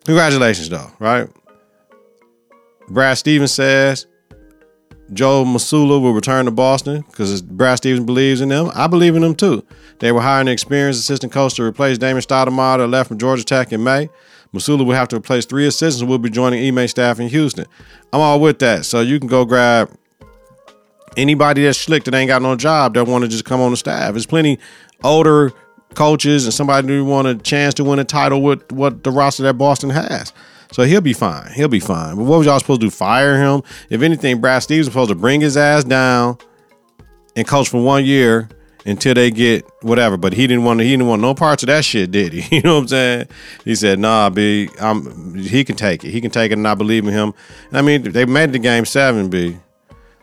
Congratulations, 0.10 0.70
though, 0.70 0.92
right? 0.98 1.30
Brad 2.88 3.16
Stevens 3.20 3.52
says 3.52 4.08
Joe 5.14 5.44
Mazzulla 5.46 6.02
will 6.02 6.14
return 6.14 6.46
to 6.46 6.52
Boston 6.52 7.02
because 7.02 7.44
Brad 7.44 7.78
Stevens 7.78 8.08
believes 8.08 8.42
in 8.42 8.50
them. 8.50 8.72
I 8.74 8.88
believe 8.88 9.16
in 9.16 9.22
them 9.22 9.36
too. 9.36 9.64
They 10.00 10.12
were 10.12 10.22
hiring 10.22 10.48
an 10.48 10.54
experienced 10.54 11.00
assistant 11.00 11.32
coach 11.32 11.54
to 11.58 11.64
replace 11.64 12.00
Damon 12.00 12.24
Stoudamire 12.24 12.80
that 12.80 12.88
left 12.88 13.10
from 13.10 13.20
Georgia 13.20 13.44
Tech 13.44 13.72
in 13.72 13.84
May. 13.84 14.10
Mazzulla 14.52 14.84
will 14.84 14.96
have 14.96 15.10
to 15.10 15.18
replace 15.18 15.46
three 15.46 15.68
assistants 15.68 16.02
who 16.02 16.08
will 16.08 16.18
be 16.18 16.32
joining 16.32 16.68
Ime 16.68 16.88
staff 16.88 17.20
in 17.20 17.28
Houston. 17.28 17.68
I'm 18.12 18.20
all 18.20 18.40
with 18.40 18.58
that. 18.60 18.86
So 18.86 19.02
you 19.02 19.20
can 19.20 19.28
go 19.28 19.46
grab 19.46 19.96
anybody 21.18 21.66
that's 21.66 21.78
slick 21.78 22.06
that 22.06 22.16
ain't 22.16 22.30
got 22.30 22.42
no 22.42 22.56
job 22.56 22.96
that 22.96 23.04
want 23.06 23.26
to 23.26 23.28
just 23.28 23.46
come 23.46 23.62
on 23.62 23.70
the 23.70 23.78
staff. 23.78 24.14
There's 24.14 24.26
plenty 24.26 24.58
older 25.04 25.54
coaches 25.96 26.46
and 26.46 26.54
somebody 26.54 26.88
who 26.88 27.06
want 27.06 27.28
a 27.28 27.36
chance 27.36 27.74
to 27.76 27.84
win 27.84 28.00
a 28.00 28.04
title 28.04 28.42
with 28.42 28.72
what 28.72 29.04
the 29.04 29.12
roster 29.12 29.44
that 29.44 29.56
Boston 29.56 29.90
has. 29.90 30.34
So 30.72 30.84
he'll 30.84 31.02
be 31.02 31.14
fine. 31.14 31.52
He'll 31.54 31.68
be 31.68 31.80
fine. 31.80 32.16
But 32.16 32.24
what 32.24 32.38
was 32.38 32.46
y'all 32.46 32.60
supposed 32.60 32.82
to 32.82 32.88
do? 32.88 32.92
Fire 32.92 33.38
him? 33.38 33.64
If 33.90 34.02
anything, 34.02 34.40
Brad 34.40 34.62
Stevens 34.62 34.88
was 34.88 34.94
supposed 34.94 35.10
to 35.10 35.16
bring 35.16 35.42
his 35.42 35.58
ass 35.58 35.84
down 35.84 36.38
and 37.36 37.48
coach 37.48 37.70
for 37.70 37.82
one 37.84 38.06
year 38.06 38.50
until 38.86 39.14
they 39.14 39.32
get 39.32 39.66
whatever. 39.82 40.16
But 40.16 40.34
he 40.34 40.46
didn't 40.46 40.64
want 40.64 40.80
to, 40.80 40.84
he 40.84 40.92
didn't 40.92 41.08
want 41.08 41.22
no 41.22 41.34
parts 41.34 41.64
of 41.64 41.68
that 41.68 41.86
shit, 41.86 42.12
did 42.12 42.34
he? 42.34 42.56
You 42.58 42.62
know 42.62 42.76
what 42.76 42.82
I'm 42.82 42.88
saying? 42.90 43.28
He 43.66 43.76
said, 43.76 44.00
"Nah, 44.00 44.30
B, 44.30 44.70
I'm 44.80 45.36
he 45.36 45.64
can 45.64 45.76
take 45.76 46.04
it. 46.04 46.12
He 46.12 46.22
can 46.22 46.32
take 46.32 46.52
it, 46.52 46.58
and 46.58 46.68
I 46.68 46.76
believe 46.76 47.08
in 47.08 47.14
him." 47.14 47.34
I 47.72 47.82
mean, 47.82 48.04
they 48.12 48.26
made 48.26 48.52
the 48.52 48.60
game 48.60 48.86
seven, 48.86 49.30
B. 49.30 49.58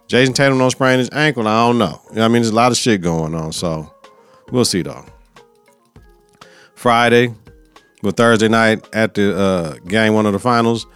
Jayson 0.09 0.35
Tatum 0.35 0.59
don't 0.59 0.71
sprain 0.71 0.99
his 0.99 1.11
ankle. 1.11 1.49
I 1.49 1.67
don't 1.67 1.79
know. 1.79 2.01
I 2.13 2.29
mean, 2.29 2.43
there's 2.43 2.51
a 2.51 2.55
lot 2.55 2.71
of 2.71 2.79
shit 2.79 3.01
going 3.01 3.35
on, 3.35 3.53
so 3.53 3.93
we'll 4.53 4.65
see 4.65 4.83
though. 4.83 5.05
Friday, 6.87 7.35
but 8.01 8.17
Thursday 8.17 8.47
night 8.47 8.87
at 8.93 9.15
the 9.15 9.37
uh, 9.37 9.75
game 9.89 10.15
one 10.15 10.25
of 10.25 10.33
the 10.33 10.39
finals, 10.39 10.87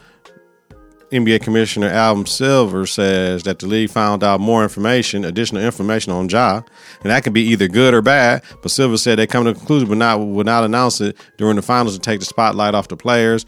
NBA 1.11 1.43
Commissioner 1.43 1.89
Adam 1.89 2.27
Silver 2.27 2.87
says 2.87 3.43
that 3.43 3.59
the 3.59 3.67
league 3.67 3.91
found 3.91 4.23
out 4.23 4.39
more 4.39 4.63
information, 4.63 5.25
additional 5.25 5.61
information 5.61 6.13
on 6.13 6.29
Ja, 6.29 6.63
and 7.03 7.11
that 7.11 7.25
could 7.25 7.33
be 7.33 7.43
either 7.43 7.67
good 7.67 7.93
or 7.93 8.03
bad. 8.03 8.45
But 8.63 8.71
Silver 8.71 8.97
said 8.99 9.19
they 9.19 9.27
come 9.27 9.43
to 9.43 9.51
a 9.51 9.55
conclusion, 9.55 9.89
but 9.89 9.99
not 9.99 10.21
would 10.21 10.47
not 10.47 10.63
announce 10.63 11.01
it 11.01 11.17
during 11.39 11.57
the 11.57 11.63
finals 11.63 11.95
to 11.95 12.01
take 12.01 12.21
the 12.21 12.25
spotlight 12.25 12.77
off 12.77 12.87
the 12.87 12.97
players. 12.97 13.45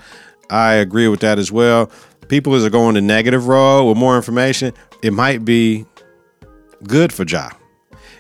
I 0.51 0.73
agree 0.73 1.07
with 1.07 1.21
that 1.21 1.39
as 1.39 1.53
well. 1.53 1.93
People 2.27 2.57
is 2.57 2.69
going 2.71 2.97
the 2.97 3.03
negative 3.03 3.47
road 3.47 3.85
with 3.85 3.97
more 3.97 4.17
information. 4.17 4.75
It 5.01 5.13
might 5.13 5.45
be 5.45 5.87
good 6.89 7.13
for 7.13 7.23
Ja. 7.23 7.51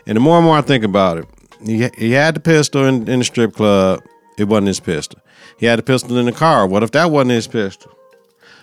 And 0.06 0.14
the 0.14 0.20
more 0.20 0.36
and 0.36 0.46
more 0.46 0.58
I 0.58 0.62
think 0.62 0.84
about 0.84 1.18
it, 1.18 1.26
he, 1.66 1.88
he 1.96 2.10
had 2.12 2.34
the 2.34 2.40
pistol 2.40 2.84
in, 2.84 3.08
in 3.08 3.18
the 3.20 3.24
strip 3.24 3.54
club. 3.54 4.02
It 4.38 4.44
wasn't 4.44 4.68
his 4.68 4.80
pistol. 4.80 5.20
He 5.58 5.66
had 5.66 5.78
a 5.78 5.82
pistol 5.82 6.18
in 6.18 6.26
the 6.26 6.32
car. 6.32 6.66
What 6.66 6.82
if 6.82 6.90
that 6.92 7.10
wasn't 7.10 7.32
his 7.32 7.46
pistol? 7.46 7.92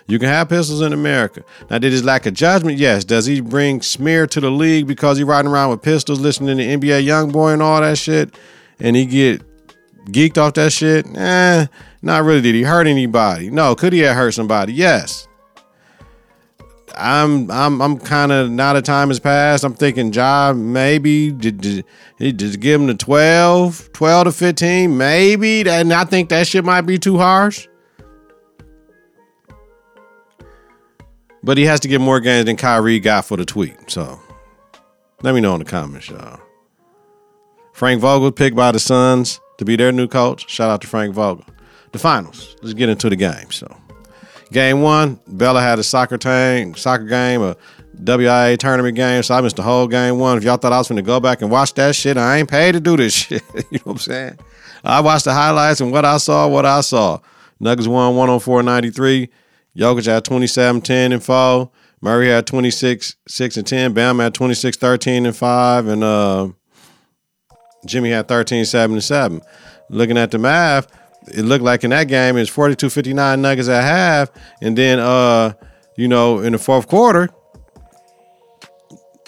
You 0.06 0.18
can 0.18 0.28
have 0.28 0.48
pistols 0.48 0.80
in 0.80 0.92
America. 0.92 1.44
Now, 1.70 1.78
did 1.78 1.92
his 1.92 2.04
lack 2.04 2.26
of 2.26 2.34
judgment? 2.34 2.78
Yes. 2.78 3.04
Does 3.04 3.26
he 3.26 3.40
bring 3.40 3.80
smear 3.80 4.26
to 4.26 4.40
the 4.40 4.50
league 4.50 4.88
because 4.88 5.18
he 5.18 5.24
riding 5.24 5.50
around 5.50 5.70
with 5.70 5.82
pistols, 5.82 6.18
listening 6.18 6.58
to 6.58 6.64
NBA 6.64 7.04
Young 7.04 7.30
Boy 7.30 7.52
and 7.52 7.62
all 7.62 7.80
that 7.80 7.96
shit, 7.96 8.36
and 8.80 8.96
he 8.96 9.06
get 9.06 9.42
geeked 10.06 10.36
off 10.36 10.54
that 10.54 10.72
shit? 10.72 11.06
Eh, 11.16 11.66
not 12.02 12.24
really. 12.24 12.40
Did 12.40 12.56
he 12.56 12.62
hurt 12.64 12.88
anybody? 12.88 13.50
No. 13.50 13.76
Could 13.76 13.92
he 13.92 14.00
have 14.00 14.16
hurt 14.16 14.32
somebody? 14.32 14.72
Yes. 14.72 15.28
I'm 16.96 17.50
I'm 17.50 17.80
I'm 17.80 17.98
kind 17.98 18.32
of 18.32 18.50
now 18.50 18.72
the 18.72 18.82
time 18.82 19.08
has 19.08 19.20
passed. 19.20 19.64
I'm 19.64 19.74
thinking 19.74 20.12
job 20.12 20.56
maybe 20.56 21.30
did, 21.30 21.60
did 21.60 21.84
he 22.18 22.32
just 22.32 22.60
give 22.60 22.80
him 22.80 22.86
the 22.86 22.94
12, 22.94 23.92
12 23.92 24.24
to 24.24 24.32
15, 24.32 24.96
maybe. 24.96 25.68
And 25.68 25.92
I 25.92 26.04
think 26.04 26.28
that 26.28 26.46
shit 26.46 26.64
might 26.64 26.82
be 26.82 26.98
too 26.98 27.18
harsh. 27.18 27.66
But 31.42 31.56
he 31.56 31.64
has 31.64 31.80
to 31.80 31.88
get 31.88 32.00
more 32.00 32.20
games 32.20 32.46
than 32.46 32.56
Kyrie 32.56 33.00
got 33.00 33.24
for 33.24 33.36
the 33.36 33.46
tweet. 33.46 33.90
So 33.90 34.20
let 35.22 35.34
me 35.34 35.40
know 35.40 35.54
in 35.54 35.60
the 35.60 35.64
comments, 35.64 36.08
y'all. 36.08 36.40
Frank 37.72 38.00
Vogel 38.02 38.30
picked 38.30 38.56
by 38.56 38.72
the 38.72 38.78
Suns 38.78 39.40
to 39.56 39.64
be 39.64 39.76
their 39.76 39.92
new 39.92 40.06
coach. 40.06 40.50
Shout 40.50 40.68
out 40.68 40.82
to 40.82 40.86
Frank 40.86 41.14
Vogel. 41.14 41.46
The 41.92 41.98
finals. 41.98 42.56
Let's 42.62 42.74
get 42.74 42.90
into 42.90 43.08
the 43.08 43.16
game. 43.16 43.50
So 43.50 43.74
game 44.52 44.82
one, 44.82 45.20
Bella 45.26 45.60
had 45.60 45.78
a 45.78 45.82
soccer 45.82 46.18
tank, 46.18 46.76
soccer 46.76 47.04
game, 47.04 47.42
a 47.42 47.56
WIA 47.96 48.58
tournament 48.58 48.96
game. 48.96 49.22
So 49.22 49.34
I 49.34 49.40
missed 49.40 49.56
the 49.56 49.62
whole 49.62 49.86
game 49.86 50.18
one. 50.18 50.38
If 50.38 50.44
y'all 50.44 50.56
thought 50.56 50.72
I 50.72 50.78
was 50.78 50.88
going 50.88 50.96
to 50.96 51.02
go 51.02 51.20
back 51.20 51.42
and 51.42 51.50
watch 51.50 51.74
that 51.74 51.94
shit, 51.94 52.16
I 52.16 52.38
ain't 52.38 52.50
paid 52.50 52.72
to 52.72 52.80
do 52.80 52.96
this 52.96 53.12
shit. 53.14 53.42
you 53.54 53.60
know 53.72 53.80
what 53.84 53.92
I'm 53.92 53.98
saying? 53.98 54.38
I 54.82 55.00
watched 55.00 55.26
the 55.26 55.32
highlights 55.32 55.80
and 55.80 55.92
what 55.92 56.04
I 56.04 56.16
saw, 56.16 56.48
what 56.48 56.64
I 56.64 56.80
saw. 56.80 57.20
Nuggets 57.58 57.88
won 57.88 58.16
104 58.16 58.62
93. 58.62 59.28
Jokic 59.76 60.06
had 60.06 60.24
27, 60.24 60.80
10, 60.80 61.12
and 61.12 61.22
4. 61.22 61.70
Murray 62.00 62.28
had 62.28 62.46
26, 62.46 63.16
6, 63.28 63.56
and 63.58 63.66
10. 63.66 63.92
Bam 63.92 64.18
had 64.18 64.34
26, 64.34 64.76
13, 64.78 65.26
and 65.26 65.36
5. 65.36 65.86
And 65.86 66.02
uh, 66.02 66.48
Jimmy 67.86 68.10
had 68.10 68.26
13, 68.26 68.64
7, 68.64 68.94
and 68.94 69.04
7. 69.04 69.40
Looking 69.90 70.16
at 70.16 70.30
the 70.30 70.38
math, 70.38 70.90
it 71.28 71.44
looked 71.44 71.64
like 71.64 71.84
in 71.84 71.90
that 71.90 72.08
game 72.08 72.36
it's 72.36 72.50
42 72.50 72.90
59 72.90 73.42
Nuggets 73.42 73.68
at 73.68 73.82
half. 73.82 74.30
And 74.60 74.76
then, 74.76 74.98
uh, 74.98 75.54
you 75.96 76.08
know, 76.08 76.40
in 76.40 76.52
the 76.52 76.58
fourth 76.58 76.88
quarter, 76.88 77.28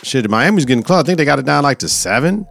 shit, 0.03 0.29
Miami's 0.29 0.65
getting 0.65 0.83
close. 0.83 1.03
I 1.03 1.07
think 1.07 1.19
they 1.19 1.25
got 1.25 1.39
it 1.39 1.47
down 1.47 1.63
like 1.63 1.79
to 1.79 1.89
seven. 1.89 2.47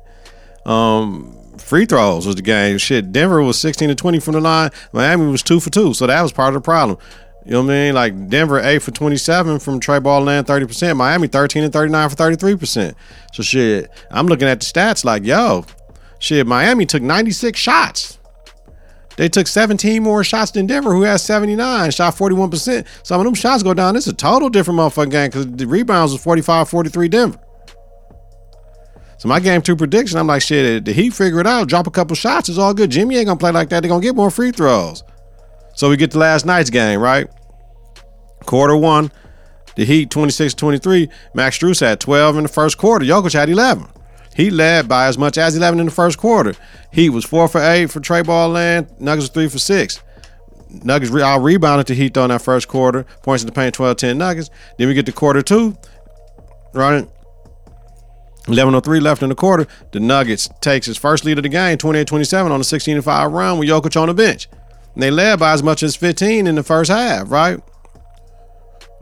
Um, 0.65 1.37
free 1.57 1.85
throws 1.85 2.27
was 2.27 2.35
the 2.35 2.41
game. 2.41 2.77
Shit, 2.77 3.11
Denver 3.11 3.41
was 3.41 3.59
16 3.59 3.89
to 3.89 3.95
20 3.95 4.19
from 4.19 4.33
the 4.33 4.41
line. 4.41 4.69
Miami 4.93 5.27
was 5.31 5.43
two 5.43 5.59
for 5.59 5.69
two. 5.69 5.93
So 5.93 6.07
that 6.07 6.21
was 6.21 6.31
part 6.31 6.49
of 6.49 6.55
the 6.55 6.61
problem. 6.61 6.97
You 7.45 7.53
know 7.53 7.63
what 7.63 7.71
I 7.71 7.73
mean? 7.73 7.93
Like 7.95 8.29
Denver 8.29 8.59
eight 8.59 8.83
for 8.83 8.91
twenty 8.91 9.17
seven 9.17 9.57
from 9.57 9.79
Trey 9.79 9.97
Ball 9.97 10.21
land 10.21 10.45
thirty 10.45 10.67
percent. 10.67 10.95
Miami 10.95 11.27
thirteen 11.27 11.63
and 11.63 11.73
thirty 11.73 11.91
nine 11.91 12.07
for 12.07 12.15
thirty 12.15 12.35
three 12.35 12.55
percent. 12.55 12.95
So 13.33 13.41
shit, 13.41 13.89
I'm 14.11 14.27
looking 14.27 14.47
at 14.47 14.59
the 14.59 14.65
stats 14.65 15.03
like 15.03 15.23
yo, 15.23 15.65
shit. 16.19 16.45
Miami 16.45 16.85
took 16.85 17.01
ninety 17.01 17.31
six 17.31 17.59
shots. 17.59 18.19
They 19.17 19.29
took 19.29 19.47
17 19.47 20.01
more 20.01 20.23
shots 20.23 20.51
than 20.51 20.67
Denver, 20.67 20.93
who 20.93 21.01
has 21.03 21.23
79, 21.23 21.91
shot 21.91 22.15
41%. 22.15 22.85
Some 23.03 23.19
of 23.19 23.25
them 23.25 23.33
shots 23.33 23.63
go 23.63 23.73
down. 23.73 23.95
It's 23.95 24.07
a 24.07 24.13
total 24.13 24.49
different 24.49 24.79
motherfucking 24.79 25.11
game 25.11 25.29
because 25.29 25.47
the 25.47 25.67
rebounds 25.67 26.13
was 26.13 26.23
45 26.23 26.69
43 26.69 27.09
Denver. 27.09 27.39
So 29.17 29.29
my 29.29 29.39
game 29.39 29.61
two 29.61 29.75
prediction, 29.75 30.17
I'm 30.17 30.25
like, 30.25 30.41
shit, 30.41 30.83
the 30.83 30.93
Heat 30.93 31.13
figure 31.13 31.39
it 31.39 31.45
out? 31.45 31.67
Drop 31.67 31.85
a 31.85 31.91
couple 31.91 32.15
shots, 32.15 32.49
it's 32.49 32.57
all 32.57 32.73
good. 32.73 32.89
Jimmy 32.89 33.17
ain't 33.17 33.27
gonna 33.27 33.37
play 33.37 33.51
like 33.51 33.69
that. 33.69 33.81
They're 33.81 33.89
gonna 33.89 34.01
get 34.01 34.15
more 34.15 34.31
free 34.31 34.51
throws. 34.51 35.03
So 35.75 35.89
we 35.89 35.97
get 35.97 36.11
to 36.11 36.17
last 36.17 36.45
night's 36.45 36.71
game, 36.71 36.99
right? 36.99 37.27
Quarter 38.45 38.77
one, 38.77 39.11
the 39.75 39.85
Heat 39.85 40.09
26 40.09 40.55
23. 40.55 41.09
Max 41.35 41.57
Strus 41.59 41.81
had 41.81 41.99
12 41.99 42.37
in 42.37 42.43
the 42.43 42.49
first 42.49 42.77
quarter. 42.77 43.05
Jokic 43.05 43.33
had 43.33 43.49
11. 43.49 43.87
He 44.35 44.49
led 44.49 44.87
by 44.87 45.07
as 45.07 45.17
much 45.17 45.37
as 45.37 45.55
11 45.55 45.79
in 45.79 45.87
the 45.87 45.91
first 45.91 46.17
quarter. 46.17 46.53
He 46.91 47.09
was 47.09 47.25
4 47.25 47.47
for 47.47 47.61
8 47.61 47.91
for 47.91 47.99
Trey 47.99 48.21
Ball 48.21 48.49
land. 48.49 48.87
Nuggets 48.99 49.23
was 49.23 49.29
3 49.29 49.49
for 49.49 49.59
6. 49.59 49.99
Nuggets 50.83 51.13
all 51.13 51.39
rebounded 51.39 51.87
to 51.87 51.95
Heat 51.95 52.15
in 52.15 52.29
that 52.29 52.41
first 52.41 52.67
quarter. 52.67 53.03
Points 53.23 53.43
in 53.43 53.47
the 53.47 53.51
paint 53.51 53.75
12 53.75 53.97
10 53.97 54.17
Nuggets. 54.17 54.49
Then 54.77 54.87
we 54.87 54.93
get 54.93 55.05
to 55.05 55.11
quarter 55.11 55.41
two, 55.41 55.77
right? 56.73 57.07
11.03 58.45 59.01
left 59.01 59.21
in 59.21 59.29
the 59.29 59.35
quarter. 59.35 59.67
The 59.91 59.99
Nuggets 59.99 60.49
takes 60.61 60.87
his 60.87 60.97
first 60.97 61.25
lead 61.25 61.37
of 61.37 61.43
the 61.43 61.49
game, 61.49 61.77
28 61.77 62.07
27 62.07 62.51
on 62.51 62.61
a 62.61 62.63
16 62.63 63.01
5 63.01 63.31
run 63.31 63.59
with 63.59 63.69
Jokic 63.69 63.99
on 64.01 64.07
the 64.07 64.13
bench. 64.13 64.47
And 64.93 65.03
they 65.03 65.11
led 65.11 65.39
by 65.39 65.51
as 65.51 65.61
much 65.61 65.83
as 65.83 65.95
15 65.95 66.47
in 66.47 66.55
the 66.55 66.63
first 66.63 66.89
half, 66.89 67.29
right? 67.29 67.59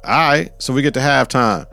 All 0.04 0.30
right, 0.30 0.52
so 0.58 0.74
we 0.74 0.82
get 0.82 0.94
to 0.96 1.00
halftime. 1.00 1.68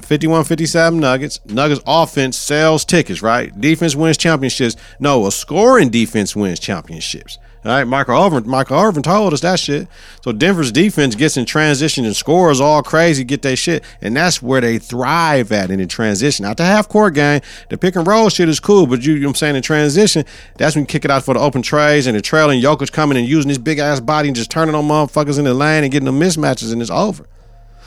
51 0.00 0.44
57 0.44 0.98
Nuggets. 0.98 1.40
Nuggets 1.46 1.80
offense 1.86 2.36
sells 2.36 2.84
tickets, 2.84 3.22
right? 3.22 3.58
Defense 3.60 3.94
wins 3.94 4.16
championships. 4.16 4.76
No, 4.98 5.26
a 5.26 5.32
scoring 5.32 5.90
defense 5.90 6.34
wins 6.34 6.58
championships. 6.58 7.38
All 7.64 7.70
right, 7.70 7.84
Michael 7.84 8.20
Irvin, 8.20 8.48
Michael 8.50 8.80
Irvin 8.80 9.04
told 9.04 9.32
us 9.32 9.40
that 9.42 9.60
shit. 9.60 9.86
So 10.24 10.32
Denver's 10.32 10.72
defense 10.72 11.14
gets 11.14 11.36
in 11.36 11.44
transition 11.44 12.04
and 12.04 12.16
scores 12.16 12.60
all 12.60 12.82
crazy, 12.82 13.22
get 13.22 13.42
that 13.42 13.54
shit, 13.54 13.84
and 14.00 14.16
that's 14.16 14.42
where 14.42 14.60
they 14.60 14.78
thrive 14.80 15.52
at 15.52 15.70
in 15.70 15.78
the 15.78 15.86
transition. 15.86 16.42
Not 16.44 16.56
the 16.56 16.64
half 16.64 16.88
court 16.88 17.14
game, 17.14 17.40
the 17.70 17.78
pick 17.78 17.94
and 17.94 18.04
roll 18.04 18.30
shit 18.30 18.48
is 18.48 18.58
cool, 18.58 18.88
but 18.88 19.04
you, 19.06 19.12
you 19.12 19.20
know 19.20 19.28
what 19.28 19.30
I'm 19.30 19.34
saying 19.36 19.56
in 19.56 19.62
transition, 19.62 20.24
that's 20.58 20.74
when 20.74 20.82
you 20.82 20.86
kick 20.86 21.04
it 21.04 21.10
out 21.12 21.22
for 21.22 21.34
the 21.34 21.40
open 21.40 21.62
trays 21.62 22.08
and 22.08 22.16
the 22.16 22.20
trailing 22.20 22.60
Jokic 22.60 22.90
coming 22.90 23.16
and 23.16 23.28
using 23.28 23.48
his 23.48 23.58
big 23.58 23.78
ass 23.78 24.00
body 24.00 24.28
and 24.28 24.34
just 24.34 24.50
turning 24.50 24.74
on 24.74 24.88
motherfuckers 24.88 25.38
in 25.38 25.44
the 25.44 25.54
lane 25.54 25.84
and 25.84 25.92
getting 25.92 26.06
the 26.06 26.10
mismatches, 26.10 26.72
and 26.72 26.82
it's 26.82 26.90
over. 26.90 27.28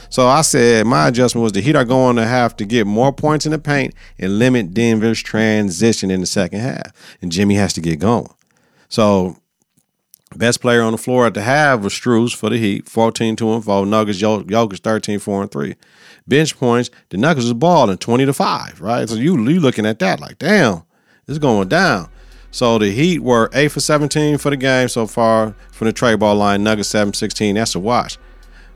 So 0.09 0.27
I 0.27 0.41
said 0.41 0.85
my 0.85 1.07
adjustment 1.07 1.43
was 1.43 1.53
the 1.53 1.61
Heat 1.61 1.75
are 1.75 1.85
going 1.85 2.15
to 2.15 2.25
have 2.25 2.55
to 2.57 2.65
get 2.65 2.87
more 2.87 3.11
points 3.11 3.45
in 3.45 3.51
the 3.51 3.59
paint 3.59 3.93
and 4.19 4.39
limit 4.39 4.73
Denver's 4.73 5.21
transition 5.21 6.11
in 6.11 6.21
the 6.21 6.27
second 6.27 6.59
half, 6.59 6.91
and 7.21 7.31
Jimmy 7.31 7.55
has 7.55 7.73
to 7.73 7.81
get 7.81 7.99
going. 7.99 8.33
So 8.89 9.37
Best 10.35 10.59
player 10.59 10.81
on 10.81 10.91
the 10.91 10.97
floor 10.97 11.27
at 11.27 11.33
the 11.33 11.43
half 11.43 11.79
was 11.81 11.93
Strus 11.93 12.35
for 12.35 12.49
the 12.49 12.57
Heat, 12.57 12.89
14 12.89 13.35
2 13.37 13.53
and 13.53 13.63
4. 13.63 13.85
Nuggets, 13.85 14.21
Jokic 14.21 14.79
13 14.79 15.19
4 15.19 15.41
and 15.43 15.51
3. 15.51 15.75
Bench 16.27 16.57
points, 16.57 16.89
the 17.09 17.17
Nuggets 17.17 17.45
was 17.45 17.53
balling 17.53 17.97
20 17.97 18.25
to 18.25 18.33
5, 18.33 18.81
right? 18.81 19.07
So 19.07 19.15
you 19.15 19.37
you 19.47 19.59
looking 19.59 19.85
at 19.85 19.99
that 19.99 20.19
like, 20.19 20.37
damn, 20.37 20.83
it's 21.27 21.37
going 21.37 21.69
down. 21.69 22.09
So 22.51 22.77
the 22.77 22.91
Heat 22.91 23.19
were 23.19 23.49
8 23.53 23.69
for 23.69 23.79
17 23.79 24.37
for 24.37 24.49
the 24.49 24.57
game 24.57 24.89
so 24.89 25.07
far 25.07 25.55
from 25.71 25.87
the 25.87 25.93
trade 25.93 26.19
ball 26.19 26.35
line. 26.35 26.63
Nuggets 26.63 26.89
7 26.89 27.13
16. 27.13 27.55
That's 27.55 27.75
a 27.75 27.79
wash. 27.79 28.17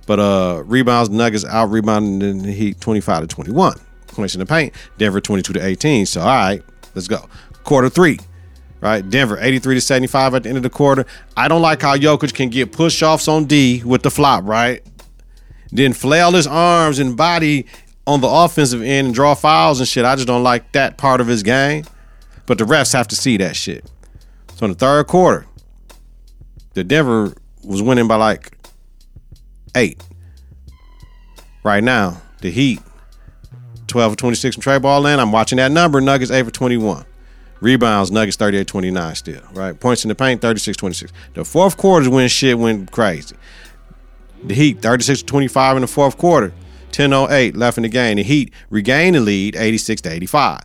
But 0.09 0.19
uh 0.19 0.63
rebounds, 0.65 1.11
Nuggets 1.11 1.45
out 1.45 1.69
rebounding 1.69 2.41
the 2.41 2.51
Heat 2.51 2.81
25 2.81 3.21
to 3.21 3.27
21. 3.27 3.79
Points 4.07 4.33
in 4.33 4.39
the 4.39 4.45
paint, 4.47 4.73
Denver 4.97 5.21
22 5.21 5.53
to 5.53 5.63
18. 5.63 6.07
So 6.07 6.21
all 6.21 6.25
right, 6.25 6.63
let's 6.95 7.07
go. 7.07 7.29
Quarter 7.63 7.89
three. 7.89 8.17
right? 8.81 9.07
Denver 9.07 9.37
83 9.39 9.75
to 9.75 9.81
75 9.81 10.33
at 10.33 10.41
the 10.41 10.49
end 10.49 10.57
of 10.57 10.63
the 10.63 10.69
quarter. 10.71 11.05
I 11.37 11.47
don't 11.47 11.61
like 11.61 11.83
how 11.83 11.95
Jokic 11.95 12.33
can 12.33 12.49
get 12.49 12.71
push 12.71 13.03
offs 13.03 13.27
on 13.27 13.45
D 13.45 13.83
with 13.85 14.01
the 14.01 14.09
flop, 14.09 14.45
right? 14.45 14.81
Then 15.71 15.93
flail 15.93 16.31
his 16.31 16.47
arms 16.47 16.97
and 16.97 17.15
body 17.15 17.67
on 18.07 18.21
the 18.21 18.27
offensive 18.27 18.81
end 18.81 19.05
and 19.05 19.13
draw 19.13 19.35
fouls 19.35 19.79
and 19.79 19.87
shit. 19.87 20.05
I 20.05 20.15
just 20.15 20.27
don't 20.27 20.41
like 20.41 20.71
that 20.71 20.97
part 20.97 21.21
of 21.21 21.27
his 21.27 21.43
game. 21.43 21.85
But 22.47 22.57
the 22.57 22.63
refs 22.63 22.93
have 22.93 23.07
to 23.09 23.15
see 23.15 23.37
that 23.37 23.55
shit. 23.55 23.85
So 24.55 24.65
in 24.65 24.71
the 24.71 24.77
third 24.79 25.05
quarter, 25.05 25.45
the 26.73 26.83
Denver 26.83 27.35
was 27.63 27.83
winning 27.83 28.07
by 28.07 28.15
like 28.15 28.58
eight. 29.75 30.01
Right 31.63 31.83
now, 31.83 32.21
the 32.41 32.49
Heat, 32.49 32.79
12 33.87 34.13
for 34.13 34.17
26 34.17 34.55
from 34.55 34.61
Trey 34.61 34.79
Ball 34.79 35.05
in. 35.07 35.19
I'm 35.19 35.31
watching 35.31 35.57
that 35.57 35.71
number. 35.71 35.99
Nuggets 35.99 36.31
8 36.31 36.43
for 36.43 36.51
21. 36.51 37.05
Rebounds, 37.61 38.11
Nuggets 38.11 38.37
38 38.37 38.67
29 38.67 39.15
still, 39.15 39.41
right? 39.51 39.77
Points 39.77 40.05
in 40.05 40.09
the 40.09 40.15
paint, 40.15 40.41
36 40.41 40.77
26. 40.77 41.11
The 41.33 41.43
fourth 41.43 41.75
quarter 41.75 42.03
is 42.03 42.09
when 42.09 42.29
shit 42.29 42.57
went 42.57 42.91
crazy. 42.91 43.35
The 44.43 44.55
Heat, 44.55 44.81
36 44.81 45.23
25 45.23 45.77
in 45.77 45.81
the 45.81 45.87
fourth 45.87 46.17
quarter. 46.17 46.53
10 46.91 47.13
08 47.13 47.55
left 47.57 47.77
in 47.77 47.83
the 47.83 47.89
game. 47.89 48.15
The 48.15 48.23
Heat 48.23 48.53
regained 48.69 49.15
the 49.15 49.19
lead, 49.19 49.55
86 49.55 50.01
to 50.03 50.11
85. 50.11 50.61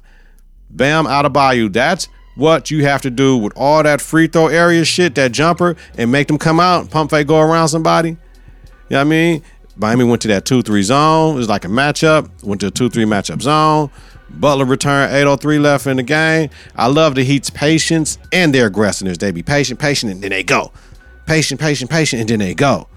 Bam 0.71 1.07
Adebayo. 1.07 1.73
That's 1.73 2.09
what 2.37 2.71
you 2.71 2.85
have 2.85 3.03
to 3.03 3.11
do 3.11 3.37
with 3.37 3.53
all 3.57 3.83
that 3.83 4.01
free 4.01 4.27
throw 4.27 4.49
area 4.49 4.85
shit, 4.85 5.15
that 5.17 5.33
jumper, 5.33 5.77
and 5.97 6.11
make 6.11 6.29
them 6.29 6.39
come 6.39 6.61
out, 6.61 6.91
pump 6.91 7.11
fake, 7.11 7.27
go 7.27 7.41
around 7.41 7.69
somebody. 7.69 8.17
You 8.89 8.95
know 8.95 9.01
I 9.01 9.05
mean? 9.05 9.43
Miami 9.77 10.05
went 10.05 10.23
to 10.23 10.29
that 10.29 10.45
2 10.45 10.63
3 10.63 10.83
zone. 10.83 11.35
It 11.35 11.39
was 11.39 11.49
like 11.49 11.65
a 11.65 11.69
matchup. 11.69 12.31
Went 12.45 12.61
to 12.61 12.69
a 12.69 12.71
2 12.71 12.89
3 12.91 13.05
matchup 13.05 13.43
zone. 13.43 13.91
Butler 14.31 14.65
returned 14.65 15.13
803 15.13 15.59
left 15.59 15.87
in 15.87 15.97
the 15.97 16.03
game. 16.03 16.51
I 16.77 16.87
love 16.87 17.15
the 17.15 17.25
Heat's 17.25 17.51
patience 17.51 18.19
and 18.33 18.55
their 18.55 18.67
aggressiveness. 18.67 19.19
They 19.19 19.31
be 19.31 19.43
patient, 19.43 19.81
patient, 19.81 20.13
and 20.13 20.23
then 20.23 20.31
they 20.31 20.43
go. 20.43 20.73
Patient, 21.27 21.61
patient, 21.61 21.91
patient, 21.91 22.21
and 22.21 22.29
then 22.29 22.39
they 22.41 22.55
go. 22.55 22.89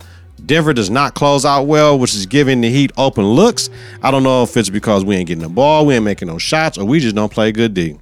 Denver 0.45 0.73
does 0.73 0.89
not 0.89 1.15
close 1.15 1.45
out 1.45 1.63
well, 1.63 1.97
which 1.97 2.13
is 2.13 2.26
giving 2.26 2.62
the 2.62 2.69
Heat 2.69 2.91
open 2.97 3.26
looks. 3.26 3.69
I 4.04 4.12
don't 4.12 4.23
know 4.23 4.43
if 4.43 4.56
it's 4.56 4.69
because 4.69 5.04
we 5.04 5.15
ain't 5.15 5.28
getting 5.28 5.43
the 5.43 5.50
ball, 5.50 5.86
we 5.86 5.95
ain't 5.95 6.06
making 6.06 6.28
no 6.28 6.38
shots, 6.38 6.78
or 6.78 6.86
we 6.86 7.00
just 7.00 7.15
don't 7.15 7.32
play 7.32 7.52
good 7.52 7.73
D. 7.73 7.97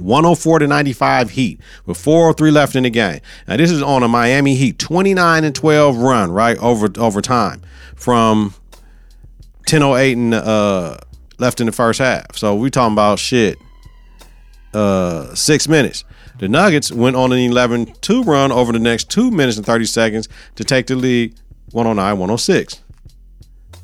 104 0.00 0.60
to 0.60 0.66
95 0.66 1.30
Heat 1.30 1.60
with 1.86 1.96
403 1.96 2.50
left 2.50 2.76
in 2.76 2.82
the 2.84 2.90
game. 2.90 3.20
Now 3.46 3.56
this 3.56 3.70
is 3.70 3.82
on 3.82 4.02
a 4.02 4.08
Miami 4.08 4.54
Heat 4.54 4.78
29 4.78 5.44
and 5.44 5.54
12 5.54 5.96
run, 5.96 6.30
right? 6.30 6.56
Over 6.58 6.88
over 6.98 7.20
time 7.20 7.62
from 7.96 8.54
1008 9.70 10.16
and 10.16 10.34
uh 10.34 10.98
left 11.38 11.60
in 11.60 11.66
the 11.66 11.72
first 11.72 11.98
half. 11.98 12.36
So 12.36 12.54
we 12.54 12.70
talking 12.70 12.94
about 12.94 13.18
shit 13.18 13.58
uh 14.74 15.34
6 15.34 15.68
minutes. 15.68 16.04
The 16.38 16.48
Nuggets 16.48 16.92
went 16.92 17.16
on 17.16 17.32
an 17.32 17.38
11-2 17.38 18.24
run 18.24 18.52
over 18.52 18.72
the 18.72 18.78
next 18.78 19.10
2 19.10 19.30
minutes 19.30 19.56
and 19.56 19.66
30 19.66 19.86
seconds 19.86 20.28
to 20.54 20.62
take 20.62 20.86
the 20.86 20.94
lead 20.94 21.34
109-106. 21.72 22.80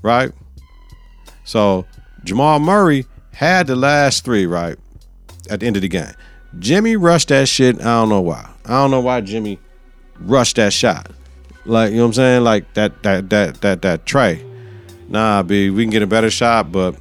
Right? 0.03 0.31
So 1.44 1.85
Jamal 2.22 2.61
Murray 2.61 3.07
had 3.33 3.66
the 3.66 3.77
last 3.77 4.24
3, 4.24 4.46
right? 4.46 4.77
At 5.50 5.61
the 5.61 5.66
end 5.66 5.76
of 5.76 5.83
the 5.83 5.88
game. 5.88 6.12
Jimmy 6.59 6.96
rushed 6.96 7.28
that 7.28 7.48
shit. 7.48 7.80
I 7.80 7.85
don't 7.85 8.09
know 8.09 8.20
why. 8.20 8.48
I 8.64 8.70
don't 8.70 8.90
know 8.90 9.00
why 9.00 9.20
Jimmy 9.20 9.59
rushed 10.20 10.57
that 10.57 10.72
shot. 10.72 11.11
Like, 11.66 11.90
you 11.90 11.96
know 11.96 12.04
what 12.04 12.09
I'm 12.09 12.12
saying? 12.14 12.44
Like 12.44 12.74
that 12.74 13.02
that 13.02 13.30
that 13.30 13.61
that 13.62 13.83
that 13.83 14.07
tray. 14.07 14.44
Nah, 15.09 15.42
B, 15.42 15.70
we 15.70 15.85
can 15.85 15.90
get 15.90 16.02
a 16.02 16.07
better 16.07 16.30
shot, 16.30 16.72
but 16.72 16.96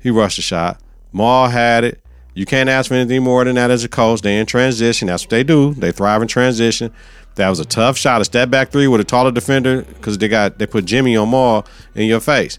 he 0.00 0.10
rushed 0.10 0.36
the 0.36 0.42
shot. 0.42 0.80
Maul 1.12 1.48
had 1.48 1.84
it. 1.84 2.00
You 2.34 2.46
can't 2.46 2.68
ask 2.68 2.88
for 2.88 2.94
anything 2.94 3.22
more 3.22 3.44
than 3.44 3.56
that 3.56 3.70
as 3.70 3.84
a 3.84 3.88
coach. 3.88 4.20
They 4.22 4.38
in 4.38 4.46
transition. 4.46 5.08
That's 5.08 5.24
what 5.24 5.30
they 5.30 5.42
do. 5.42 5.74
They 5.74 5.92
thrive 5.92 6.22
in 6.22 6.28
transition. 6.28 6.92
That 7.34 7.48
was 7.48 7.60
a 7.60 7.64
tough 7.64 7.96
shot. 7.96 8.20
A 8.20 8.24
step 8.24 8.50
back 8.50 8.70
three 8.70 8.86
with 8.86 9.00
a 9.00 9.04
taller 9.04 9.32
defender 9.32 9.82
because 9.82 10.18
they 10.18 10.28
got 10.28 10.58
they 10.58 10.66
put 10.66 10.84
Jimmy 10.84 11.16
on 11.16 11.28
Maul 11.28 11.66
in 11.94 12.06
your 12.06 12.20
face. 12.20 12.58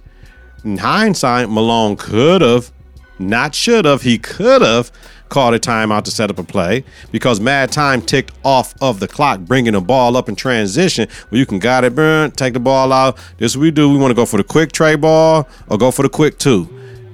In 0.63 0.77
hindsight, 0.77 1.49
Malone 1.49 1.95
could 1.95 2.41
have 2.41 2.71
not 3.21 3.55
should 3.55 3.85
have. 3.85 4.01
He 4.01 4.17
could 4.17 4.61
have 4.61 4.91
called 5.31 5.53
a 5.53 5.59
timeout 5.59 6.03
to 6.03 6.11
set 6.11 6.29
up 6.29 6.37
a 6.37 6.43
play 6.43 6.83
because 7.11 7.39
mad 7.39 7.71
time 7.71 8.01
ticked 8.01 8.31
off 8.43 8.75
of 8.81 8.99
the 8.99 9.07
clock, 9.07 9.39
bringing 9.39 9.73
the 9.73 9.81
ball 9.81 10.17
up 10.17 10.27
in 10.27 10.35
transition 10.35 11.07
Well, 11.31 11.39
you 11.39 11.45
can 11.45 11.57
got 11.57 11.83
it, 11.83 11.95
burn, 11.95 12.31
take 12.31 12.53
the 12.53 12.59
ball 12.59 12.91
out. 12.91 13.17
This 13.37 13.55
we 13.55 13.71
do. 13.71 13.89
We 13.89 13.97
want 13.97 14.11
to 14.11 14.15
go 14.15 14.25
for 14.25 14.37
the 14.37 14.43
quick 14.43 14.73
Trey 14.73 14.95
ball 14.95 15.47
or 15.67 15.77
go 15.77 15.89
for 15.89 16.03
the 16.03 16.09
quick 16.09 16.37
two, 16.37 16.69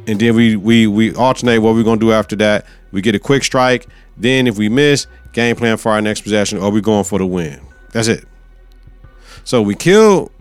and 0.07 0.19
then 0.19 0.35
we 0.35 0.55
we 0.55 0.87
we 0.87 1.13
alternate 1.15 1.59
what 1.59 1.75
we're 1.75 1.83
gonna 1.83 1.99
do 1.99 2.11
after 2.11 2.35
that. 2.37 2.65
We 2.91 3.01
get 3.01 3.15
a 3.15 3.19
quick 3.19 3.43
strike. 3.43 3.87
Then 4.17 4.47
if 4.47 4.57
we 4.57 4.67
miss, 4.67 5.05
game 5.33 5.55
plan 5.55 5.77
for 5.77 5.91
our 5.91 6.01
next 6.01 6.21
possession, 6.21 6.57
or 6.57 6.71
we 6.71 6.81
going 6.81 7.03
for 7.03 7.19
the 7.19 7.25
win. 7.25 7.61
That's 7.91 8.07
it. 8.07 8.25
So 9.43 9.61
we 9.61 9.75
killed 9.75 10.31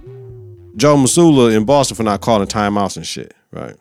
Joe 0.77 0.97
Mazzulla 0.97 1.55
in 1.55 1.65
Boston 1.65 1.97
for 1.97 2.03
not 2.03 2.23
calling 2.23 2.49
timeouts 2.49 2.97
and 2.97 3.07
shit, 3.07 3.35
right? 3.51 3.77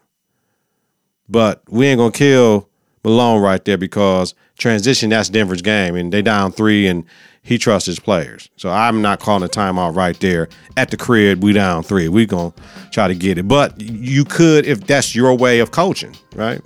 But 1.29 1.63
we 1.69 1.87
ain't 1.87 1.97
gonna 1.97 2.11
kill 2.11 2.69
Malone 3.03 3.41
right 3.41 3.63
there 3.65 3.77
because 3.77 4.33
transition 4.57 5.09
that's 5.09 5.29
Denver's 5.29 5.61
game, 5.61 5.95
and 5.95 6.11
they 6.11 6.21
down 6.21 6.51
three, 6.51 6.87
and 6.87 7.03
he 7.41 7.57
trusts 7.57 7.85
his 7.85 7.99
players. 7.99 8.49
So 8.57 8.69
I'm 8.69 9.01
not 9.01 9.19
calling 9.19 9.43
a 9.43 9.47
timeout 9.47 9.95
right 9.95 10.19
there 10.19 10.49
at 10.77 10.91
the 10.91 10.97
crib. 10.97 11.43
We 11.43 11.53
down 11.53 11.83
three. 11.83 12.07
We 12.09 12.25
gonna 12.25 12.53
try 12.91 13.07
to 13.07 13.15
get 13.15 13.37
it, 13.37 13.47
but 13.47 13.79
you 13.79 14.25
could 14.25 14.65
if 14.65 14.85
that's 14.85 15.15
your 15.15 15.35
way 15.35 15.59
of 15.59 15.71
coaching, 15.71 16.15
right? 16.35 16.61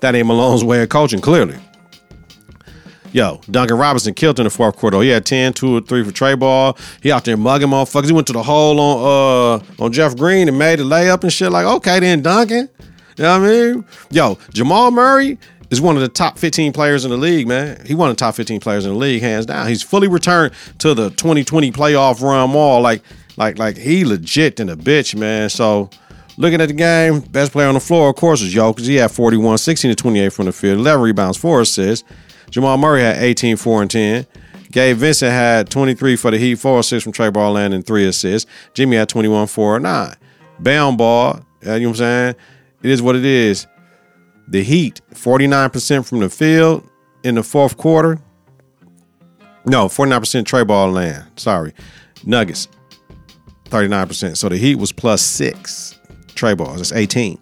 That 0.00 0.14
ain't 0.14 0.26
Malone's 0.26 0.64
way 0.64 0.82
of 0.82 0.88
coaching, 0.88 1.20
clearly. 1.20 1.58
Yo, 3.12 3.40
Duncan 3.48 3.78
Robinson 3.78 4.12
killed 4.12 4.40
in 4.40 4.44
the 4.44 4.50
fourth 4.50 4.76
quarter. 4.76 5.00
He 5.00 5.08
had 5.08 5.24
10, 5.24 5.52
2 5.52 5.76
or 5.76 5.80
3 5.80 6.04
for 6.04 6.10
Trey 6.10 6.34
Ball. 6.34 6.76
He 7.00 7.12
out 7.12 7.24
there 7.24 7.36
mugging 7.36 7.68
motherfuckers. 7.68 8.06
He 8.06 8.12
went 8.12 8.26
to 8.26 8.32
the 8.32 8.42
hole 8.42 8.80
on 8.80 9.60
uh 9.78 9.84
on 9.84 9.92
Jeff 9.92 10.16
Green 10.16 10.48
and 10.48 10.58
made 10.58 10.80
a 10.80 10.82
layup 10.82 11.22
and 11.22 11.32
shit. 11.32 11.52
Like, 11.52 11.64
okay, 11.64 12.00
then 12.00 12.22
Duncan. 12.22 12.68
You 13.16 13.24
know 13.24 13.40
what 13.40 13.48
I 13.48 13.52
mean? 13.52 13.84
Yo, 14.10 14.38
Jamal 14.52 14.90
Murray 14.90 15.38
is 15.70 15.80
one 15.80 15.96
of 15.96 16.02
the 16.02 16.08
top 16.08 16.38
15 16.38 16.72
players 16.72 17.04
in 17.04 17.10
the 17.10 17.16
league, 17.16 17.46
man. 17.46 17.84
He 17.86 17.94
one 17.94 18.10
of 18.10 18.16
the 18.16 18.20
top 18.20 18.34
15 18.34 18.60
players 18.60 18.84
in 18.84 18.92
the 18.92 18.98
league, 18.98 19.22
hands 19.22 19.46
down. 19.46 19.66
He's 19.66 19.82
fully 19.82 20.08
returned 20.08 20.52
to 20.78 20.94
the 20.94 21.10
2020 21.10 21.70
playoff 21.72 22.20
run 22.20 22.54
all. 22.54 22.80
Like, 22.80 23.02
like, 23.36 23.58
like 23.58 23.76
he 23.76 24.04
legit 24.04 24.60
in 24.60 24.68
a 24.68 24.76
bitch, 24.76 25.14
man. 25.16 25.48
So 25.48 25.90
looking 26.36 26.60
at 26.60 26.66
the 26.66 26.74
game, 26.74 27.20
best 27.20 27.52
player 27.52 27.68
on 27.68 27.74
the 27.74 27.80
floor, 27.80 28.08
of 28.08 28.16
course, 28.16 28.42
is 28.42 28.54
Jokic. 28.54 28.80
He 28.80 28.96
had 28.96 29.10
41, 29.10 29.58
16 29.58 29.90
to 29.90 29.94
28 29.94 30.32
from 30.32 30.46
the 30.46 30.52
field, 30.52 30.78
11 30.78 31.02
rebounds, 31.02 31.36
4 31.36 31.60
assists. 31.62 32.08
Jamal 32.50 32.76
Murray 32.76 33.02
had 33.02 33.16
18, 33.16 33.56
4 33.56 33.82
and 33.82 33.90
10. 33.90 34.26
Gabe 34.70 34.96
Vincent 34.96 35.32
had 35.32 35.70
23 35.70 36.16
for 36.16 36.30
the 36.32 36.38
Heat, 36.38 36.56
4 36.56 36.80
assists 36.80 37.04
from 37.04 37.12
Trey 37.12 37.30
Ball 37.30 37.56
and 37.56 37.86
3 37.86 38.06
assists. 38.06 38.50
Jimmy 38.74 38.96
had 38.96 39.08
21, 39.08 39.46
4 39.46 39.76
and 39.76 39.82
9. 39.84 40.14
Bam 40.58 40.96
Ball, 40.96 41.40
you 41.62 41.68
know 41.68 41.78
what 41.78 41.86
I'm 41.86 41.94
saying? 41.94 42.34
It 42.84 42.90
is 42.90 43.00
what 43.00 43.16
it 43.16 43.24
is. 43.24 43.66
The 44.46 44.62
Heat, 44.62 45.00
49% 45.14 46.06
from 46.06 46.20
the 46.20 46.28
field 46.28 46.86
in 47.22 47.34
the 47.34 47.42
fourth 47.42 47.78
quarter. 47.78 48.18
No, 49.64 49.86
49% 49.86 50.44
Trey 50.44 50.64
Ball 50.64 50.90
land. 50.90 51.24
Sorry. 51.36 51.72
Nuggets, 52.24 52.68
39%. 53.70 54.36
So 54.36 54.50
the 54.50 54.58
Heat 54.58 54.74
was 54.74 54.92
plus 54.92 55.22
six 55.22 55.98
Trey 56.34 56.52
balls. 56.52 56.76
That's 56.76 56.92
18. 56.92 57.38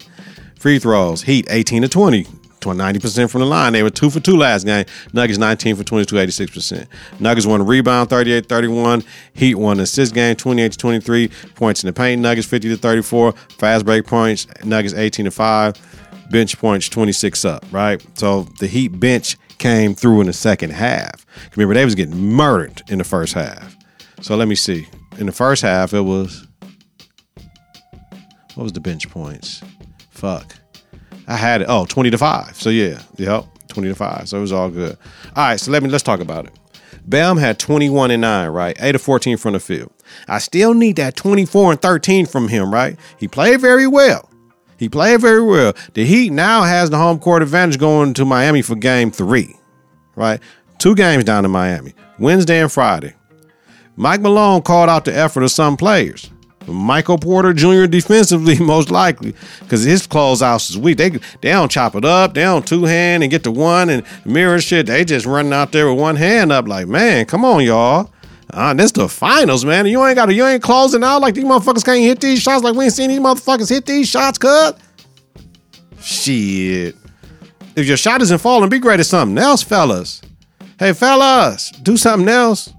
Free 0.57 0.79
throws, 0.79 1.21
Heat, 1.23 1.45
18 1.49 1.81
to 1.81 1.89
20. 1.89 2.25
90% 2.71 3.29
from 3.29 3.41
the 3.41 3.47
line. 3.47 3.73
They 3.73 3.83
were 3.83 3.89
two 3.89 4.09
for 4.09 4.19
two 4.19 4.37
last 4.37 4.65
game. 4.65 4.85
Nuggets 5.11 5.37
19 5.37 5.75
for 5.75 5.83
22, 5.83 6.15
86%. 6.15 6.87
Nuggets 7.19 7.45
won 7.45 7.65
rebound 7.65 8.09
38 8.09 8.47
31. 8.47 9.03
Heat 9.33 9.55
won 9.55 9.79
assist 9.79 10.13
game 10.13 10.35
28 10.35 10.77
23. 10.77 11.27
Points 11.55 11.83
in 11.83 11.87
the 11.87 11.93
paint. 11.93 12.21
Nuggets 12.21 12.47
50 12.47 12.69
to 12.69 12.77
34. 12.77 13.31
Fast 13.31 13.85
break 13.85 14.05
points. 14.05 14.47
Nuggets 14.63 14.93
18 14.93 15.25
to 15.25 15.31
5. 15.31 16.27
Bench 16.31 16.57
points 16.57 16.89
26 16.89 17.45
up, 17.45 17.65
right? 17.71 18.03
So 18.17 18.43
the 18.59 18.67
Heat 18.67 18.99
bench 18.99 19.37
came 19.57 19.93
through 19.93 20.21
in 20.21 20.27
the 20.27 20.33
second 20.33 20.71
half. 20.71 21.25
Remember, 21.55 21.73
they 21.73 21.85
was 21.85 21.95
getting 21.95 22.17
murdered 22.17 22.81
in 22.89 22.97
the 22.97 23.03
first 23.03 23.33
half. 23.33 23.75
So 24.21 24.35
let 24.35 24.47
me 24.47 24.55
see. 24.55 24.87
In 25.17 25.25
the 25.25 25.31
first 25.31 25.61
half, 25.61 25.93
it 25.93 26.01
was 26.01 26.47
what 28.55 28.63
was 28.63 28.73
the 28.73 28.79
bench 28.79 29.09
points? 29.09 29.61
Fuck. 30.11 30.55
I 31.27 31.35
had 31.35 31.61
it. 31.61 31.67
Oh, 31.69 31.85
20 31.85 32.11
to 32.11 32.17
5. 32.17 32.55
So 32.55 32.69
yeah. 32.69 33.01
Yep. 33.17 33.45
20 33.69 33.89
to 33.89 33.95
5. 33.95 34.29
So 34.29 34.37
it 34.37 34.41
was 34.41 34.51
all 34.51 34.69
good. 34.69 34.97
All 35.35 35.47
right, 35.47 35.59
so 35.59 35.71
let 35.71 35.83
me 35.83 35.89
let's 35.89 36.03
talk 36.03 36.19
about 36.19 36.45
it. 36.45 36.53
Bam 37.05 37.37
had 37.37 37.59
21 37.59 38.11
and 38.11 38.21
9, 38.21 38.49
right? 38.49 38.77
8 38.79 38.95
of 38.95 39.01
14 39.01 39.37
from 39.37 39.53
the 39.53 39.59
field. 39.59 39.91
I 40.27 40.39
still 40.39 40.73
need 40.73 40.95
that 40.97 41.15
24 41.15 41.71
and 41.71 41.81
13 41.81 42.25
from 42.25 42.47
him, 42.47 42.73
right? 42.73 42.97
He 43.17 43.27
played 43.27 43.59
very 43.59 43.87
well. 43.87 44.29
He 44.77 44.89
played 44.89 45.21
very 45.21 45.41
well. 45.41 45.73
The 45.93 46.05
Heat 46.05 46.31
now 46.31 46.63
has 46.63 46.89
the 46.89 46.97
home 46.97 47.19
court 47.19 47.41
advantage 47.41 47.79
going 47.79 48.13
to 48.15 48.25
Miami 48.25 48.61
for 48.61 48.75
game 48.75 49.11
three, 49.11 49.55
right? 50.15 50.39
Two 50.77 50.95
games 50.95 51.23
down 51.23 51.45
in 51.45 51.51
Miami, 51.51 51.93
Wednesday 52.19 52.61
and 52.61 52.71
Friday. 52.71 53.13
Mike 53.95 54.21
Malone 54.21 54.61
called 54.61 54.89
out 54.89 55.05
the 55.05 55.15
effort 55.15 55.43
of 55.43 55.51
some 55.51 55.77
players. 55.77 56.29
Michael 56.67 57.17
Porter 57.17 57.53
Jr. 57.53 57.85
defensively, 57.85 58.57
most 58.59 58.91
likely, 58.91 59.35
because 59.59 59.83
his 59.83 60.07
closeouts 60.07 60.69
is 60.69 60.77
weak. 60.77 60.97
They 60.97 61.09
they 61.09 61.51
don't 61.51 61.71
chop 61.71 61.95
it 61.95 62.05
up, 62.05 62.33
they 62.33 62.43
don't 62.43 62.65
two 62.65 62.85
hand 62.85 63.23
and 63.23 63.31
get 63.31 63.43
the 63.43 63.51
one 63.51 63.89
and 63.89 64.03
mirror 64.25 64.59
shit. 64.59 64.85
They 64.85 65.05
just 65.05 65.25
running 65.25 65.53
out 65.53 65.71
there 65.71 65.89
with 65.89 65.99
one 65.99 66.15
hand 66.15 66.51
up, 66.51 66.67
like 66.67 66.87
man, 66.87 67.25
come 67.25 67.45
on, 67.45 67.63
y'all. 67.63 68.11
Uh, 68.49 68.73
this 68.73 68.91
the 68.91 69.09
finals, 69.09 69.65
man. 69.65 69.85
You 69.87 70.05
ain't 70.05 70.15
got 70.15 70.27
to, 70.27 70.33
you 70.33 70.45
ain't 70.45 70.61
closing 70.61 71.03
out 71.03 71.21
like 71.21 71.33
these 71.33 71.43
motherfuckers 71.43 71.83
can't 71.83 72.01
hit 72.01 72.21
these 72.21 72.41
shots 72.41 72.63
like 72.63 72.75
we 72.75 72.85
ain't 72.85 72.93
seen 72.93 73.09
these 73.09 73.19
motherfuckers 73.19 73.69
hit 73.69 73.85
these 73.85 74.07
shots, 74.07 74.37
cut. 74.37 74.77
Shit. 75.99 76.95
If 77.75 77.87
your 77.87 77.97
shot 77.97 78.21
isn't 78.21 78.37
falling, 78.37 78.69
be 78.69 78.77
great 78.77 78.99
at 78.99 79.07
something 79.07 79.37
else, 79.37 79.63
fellas. 79.63 80.21
Hey, 80.77 80.93
fellas, 80.93 81.71
do 81.71 81.97
something 81.97 82.29
else. 82.29 82.71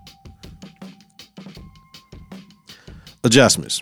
Adjustments. 3.25 3.81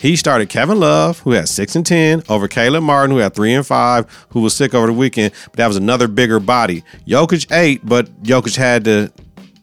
He 0.00 0.16
started 0.16 0.48
Kevin 0.48 0.80
Love, 0.80 1.18
who 1.18 1.32
had 1.32 1.46
six 1.46 1.76
and 1.76 1.84
ten, 1.84 2.22
over 2.30 2.48
Caleb 2.48 2.84
Martin, 2.84 3.14
who 3.14 3.18
had 3.20 3.34
three 3.34 3.52
and 3.52 3.66
five, 3.66 4.06
who 4.30 4.40
was 4.40 4.56
sick 4.56 4.72
over 4.72 4.86
the 4.86 4.94
weekend. 4.94 5.34
But 5.44 5.54
that 5.54 5.66
was 5.66 5.76
another 5.76 6.08
bigger 6.08 6.40
body. 6.40 6.84
Jokic 7.06 7.52
ate, 7.52 7.84
but 7.84 8.22
Jokic 8.22 8.56
had 8.56 8.84
to. 8.84 9.12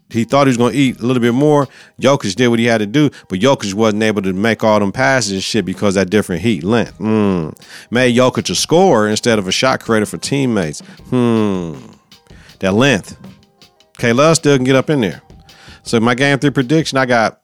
He 0.10 0.26
thought 0.26 0.46
he 0.46 0.50
was 0.50 0.58
going 0.58 0.74
to 0.74 0.78
eat 0.78 1.00
a 1.00 1.06
little 1.06 1.22
bit 1.22 1.34
more. 1.34 1.68
Jokic 2.00 2.36
did 2.36 2.50
what 2.50 2.60
he 2.60 2.66
had 2.66 2.78
to 2.78 2.86
do, 2.86 3.10
but 3.30 3.40
Jokic 3.40 3.74
wasn't 3.74 4.04
able 4.04 4.22
to 4.22 4.32
make 4.32 4.64
all 4.64 4.80
them 4.80 4.92
passes 4.92 5.32
and 5.34 5.44
shit 5.44 5.66
because 5.66 5.96
that 5.96 6.12
different 6.12 6.44
heat 6.44 6.64
length. 6.64 6.98
Mm. 7.00 7.60
Made 7.90 8.16
Jokic 8.16 8.50
a 8.50 8.56
scorer 8.56 9.10
instead 9.10 9.40
of 9.40 9.48
a 9.48 9.52
shot 9.52 9.82
creator 9.82 10.06
for 10.06 10.18
teammates. 10.18 10.82
Hmm. 11.10 11.78
That 12.60 12.74
length. 12.74 13.18
K 13.98 14.14
Love 14.14 14.36
still 14.36 14.56
can 14.56 14.64
get 14.64 14.76
up 14.76 14.90
in 14.92 15.02
there. 15.02 15.24
So 15.82 16.00
my 16.00 16.14
game 16.14 16.38
three 16.38 16.52
prediction, 16.52 16.98
I 16.98 17.06
got 17.08 17.42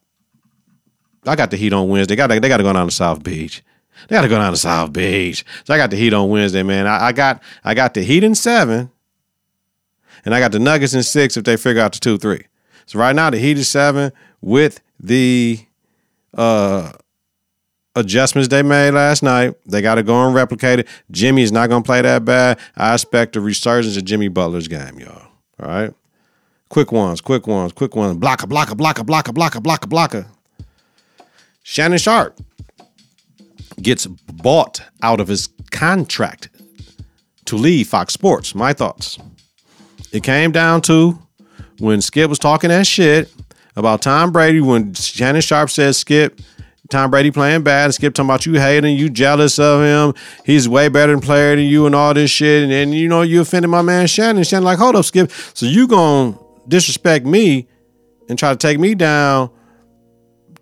I 1.26 1.36
got 1.36 1.52
the 1.52 1.58
Heat 1.58 1.74
on 1.74 1.90
Wednesday. 1.90 2.16
Got 2.16 2.28
they 2.28 2.40
got 2.40 2.58
to 2.58 2.64
go 2.64 2.74
down 2.74 2.88
to 2.88 2.92
South 2.92 3.24
Beach. 3.24 3.64
They 4.08 4.16
got 4.16 4.24
to 4.24 4.28
go 4.28 4.38
down 4.38 4.52
to 4.52 4.58
South 4.58 4.92
Beach. 4.92 5.46
So 5.64 5.74
I 5.74 5.78
got 5.78 5.90
the 5.90 5.96
Heat 5.96 6.14
on 6.14 6.30
Wednesday, 6.30 6.64
man. 6.64 6.88
I, 6.88 7.06
I 7.08 7.12
got 7.12 7.42
I 7.64 7.74
got 7.74 7.94
the 7.94 8.02
Heat 8.04 8.24
in 8.24 8.36
seven, 8.36 8.92
and 10.26 10.34
I 10.34 10.40
got 10.40 10.52
the 10.52 10.60
Nuggets 10.60 10.94
in 10.94 11.04
six 11.04 11.38
if 11.38 11.44
they 11.44 11.58
figure 11.58 11.82
out 11.82 11.94
the 11.94 12.00
two 12.00 12.18
three. 12.18 12.46
So 12.86 13.00
right 13.00 13.16
now 13.16 13.30
the 13.30 13.38
Heat 13.38 13.58
is 13.58 13.70
seven 13.70 14.12
with 14.42 14.82
the 15.00 15.60
uh 16.34 16.92
adjustments 17.96 18.50
they 18.50 18.64
made 18.64 18.92
last 18.92 19.24
night. 19.24 19.56
They 19.66 19.82
got 19.82 19.96
to 19.96 20.04
go 20.04 20.26
and 20.26 20.36
replicate 20.36 20.80
it. 20.80 20.88
Jimmy 21.12 21.44
is 21.44 21.52
not 21.52 21.70
going 21.70 21.84
to 21.84 21.86
play 21.86 22.02
that 22.02 22.26
bad. 22.26 22.60
I 22.76 22.94
expect 22.94 23.36
a 23.36 23.42
resurgence 23.42 23.98
of 23.98 24.06
Jimmy 24.06 24.28
Butler's 24.28 24.68
game, 24.68 25.00
y'all. 25.00 25.28
All 25.62 25.68
right. 25.68 25.94
Quick 26.70 26.92
ones, 26.92 27.22
quick 27.22 27.46
ones, 27.46 27.72
quick 27.72 27.96
ones. 27.96 28.18
Blocker, 28.18 28.48
blocker, 28.48 28.74
blocker, 28.74 29.04
blocker, 29.04 29.32
blocker, 29.32 29.62
blocker, 29.62 29.88
blocker. 29.88 30.26
Shannon 31.64 31.98
Sharpe 31.98 32.40
gets 33.82 34.06
bought 34.06 34.82
out 35.02 35.20
of 35.20 35.28
his 35.28 35.50
contract 35.72 36.50
to 37.46 37.56
leave 37.56 37.88
Fox 37.88 38.14
Sports. 38.14 38.54
My 38.54 38.74
thoughts. 38.74 39.18
It 40.12 40.24
came 40.24 40.52
down 40.52 40.82
to 40.84 41.18
when 41.80 42.02
Skip 42.02 42.30
was 42.30 42.40
talking 42.40 42.70
that 42.70 42.86
shit 42.86 43.34
about 43.76 44.02
Tom 44.02 44.32
Brady, 44.32 44.62
when 44.62 44.94
Shannon 44.94 45.42
Sharpe 45.42 45.70
says 45.70 45.98
Skip, 45.98 46.40
Tom 46.90 47.10
Brady 47.10 47.32
playing 47.32 47.64
bad, 47.64 47.86
and 47.86 47.94
Skip 47.96 48.14
talking 48.14 48.30
about 48.30 48.46
you 48.46 48.60
hating, 48.60 48.96
you 48.96 49.10
jealous 49.10 49.58
of 49.58 49.82
him, 49.82 50.14
he's 50.46 50.70
way 50.70 50.90
better 50.90 51.18
player 51.20 51.56
than 51.56 51.66
you 51.66 51.88
and 51.88 51.96
all 51.96 52.14
this 52.14 52.30
shit, 52.30 52.64
and, 52.64 52.72
and 52.72 52.94
you 52.94 53.08
know 53.08 53.24
you 53.24 53.42
offended 53.42 53.72
my 53.72 53.82
man 53.82 54.06
Shannon. 54.06 54.44
Shannon 54.44 54.66
like, 54.66 54.78
hold 54.78 54.96
up, 54.96 55.06
Skip. 55.06 55.32
So 55.54 55.66
you 55.66 55.88
gonna 55.88 56.38
disrespect 56.68 57.26
me 57.26 57.68
and 58.30 58.38
try 58.38 58.52
to 58.52 58.58
take 58.58 58.80
me 58.80 58.94
down 58.94 59.50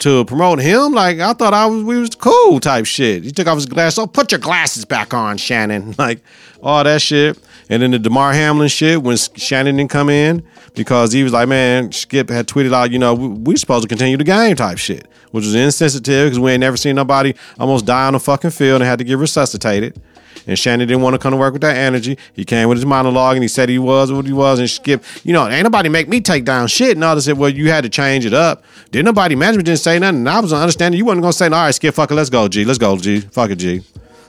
to 0.01 0.25
promote 0.25 0.59
him. 0.59 0.93
Like 0.93 1.19
I 1.19 1.33
thought 1.33 1.53
I 1.53 1.65
was 1.65 1.83
we 1.83 1.97
was 1.97 2.15
cool 2.15 2.59
type 2.59 2.85
shit. 2.85 3.23
He 3.23 3.31
took 3.31 3.47
off 3.47 3.55
his 3.55 3.65
glasses. 3.65 3.99
Oh, 3.99 4.07
put 4.07 4.31
your 4.31 4.39
glasses 4.39 4.83
back 4.85 5.13
on, 5.13 5.37
Shannon. 5.37 5.95
Like 6.01 6.23
all 6.63 6.83
that 6.83 6.99
shit. 7.01 7.37
And 7.69 7.81
then 7.81 7.91
the 7.91 7.99
Damar 7.99 8.33
Hamlin 8.33 8.67
shit 8.69 9.03
when 9.03 9.15
Shannon 9.17 9.77
didn't 9.77 9.91
come 9.91 10.09
in 10.09 10.43
because 10.73 11.11
he 11.11 11.23
was 11.23 11.31
like, 11.31 11.47
man, 11.47 11.91
Skip 11.91 12.29
had 12.29 12.47
tweeted 12.47 12.73
out, 12.73 12.91
you 12.91 12.97
know, 12.97 13.13
we, 13.13 13.27
we 13.27 13.55
supposed 13.55 13.83
to 13.83 13.87
continue 13.87 14.17
the 14.17 14.23
game 14.23 14.55
type 14.55 14.79
shit, 14.79 15.07
which 15.29 15.45
was 15.45 15.53
insensitive 15.53 16.25
because 16.25 16.39
we 16.39 16.51
ain't 16.51 16.61
never 16.61 16.75
seen 16.75 16.95
nobody 16.95 17.35
almost 17.59 17.85
die 17.85 18.07
on 18.07 18.13
the 18.13 18.19
fucking 18.19 18.49
field 18.49 18.81
and 18.81 18.89
had 18.89 18.97
to 18.97 19.05
get 19.05 19.19
resuscitated. 19.19 20.01
And 20.47 20.57
Shannon 20.57 20.87
didn't 20.87 21.01
want 21.03 21.13
to 21.13 21.19
come 21.19 21.31
to 21.31 21.37
work 21.37 21.53
with 21.53 21.61
that 21.61 21.77
energy. 21.77 22.17
He 22.33 22.45
came 22.45 22.69
with 22.69 22.77
his 22.77 22.85
monologue 22.85 23.35
and 23.35 23.43
he 23.43 23.47
said 23.47 23.69
he 23.69 23.79
was 23.79 24.11
what 24.11 24.25
he 24.25 24.33
was. 24.33 24.59
And 24.59 24.69
Skip, 24.69 25.03
you 25.23 25.33
know, 25.33 25.47
ain't 25.47 25.63
nobody 25.63 25.89
make 25.89 26.09
me 26.09 26.21
take 26.21 26.45
down 26.45 26.67
shit. 26.67 26.97
And 26.97 27.03
others 27.03 27.25
said, 27.25 27.37
well, 27.37 27.49
you 27.49 27.69
had 27.69 27.83
to 27.83 27.89
change 27.89 28.25
it 28.25 28.33
up. 28.33 28.63
Didn't 28.91 29.05
nobody, 29.05 29.35
management 29.35 29.65
didn't 29.65 29.79
say 29.79 29.99
nothing. 29.99 30.19
And 30.19 30.29
I 30.29 30.39
was 30.39 30.53
understanding 30.53 30.97
you 30.97 31.05
wasn't 31.05 31.23
going 31.23 31.31
to 31.31 31.37
say, 31.37 31.45
all 31.45 31.51
right, 31.51 31.71
Skip, 31.71 31.93
fuck 31.93 32.11
it, 32.11 32.15
let's 32.15 32.29
go, 32.29 32.47
G. 32.47 32.65
Let's 32.65 32.79
go, 32.79 32.97
G. 32.97 33.21
Fuck 33.21 33.51
it, 33.51 33.57
G. 33.57 33.81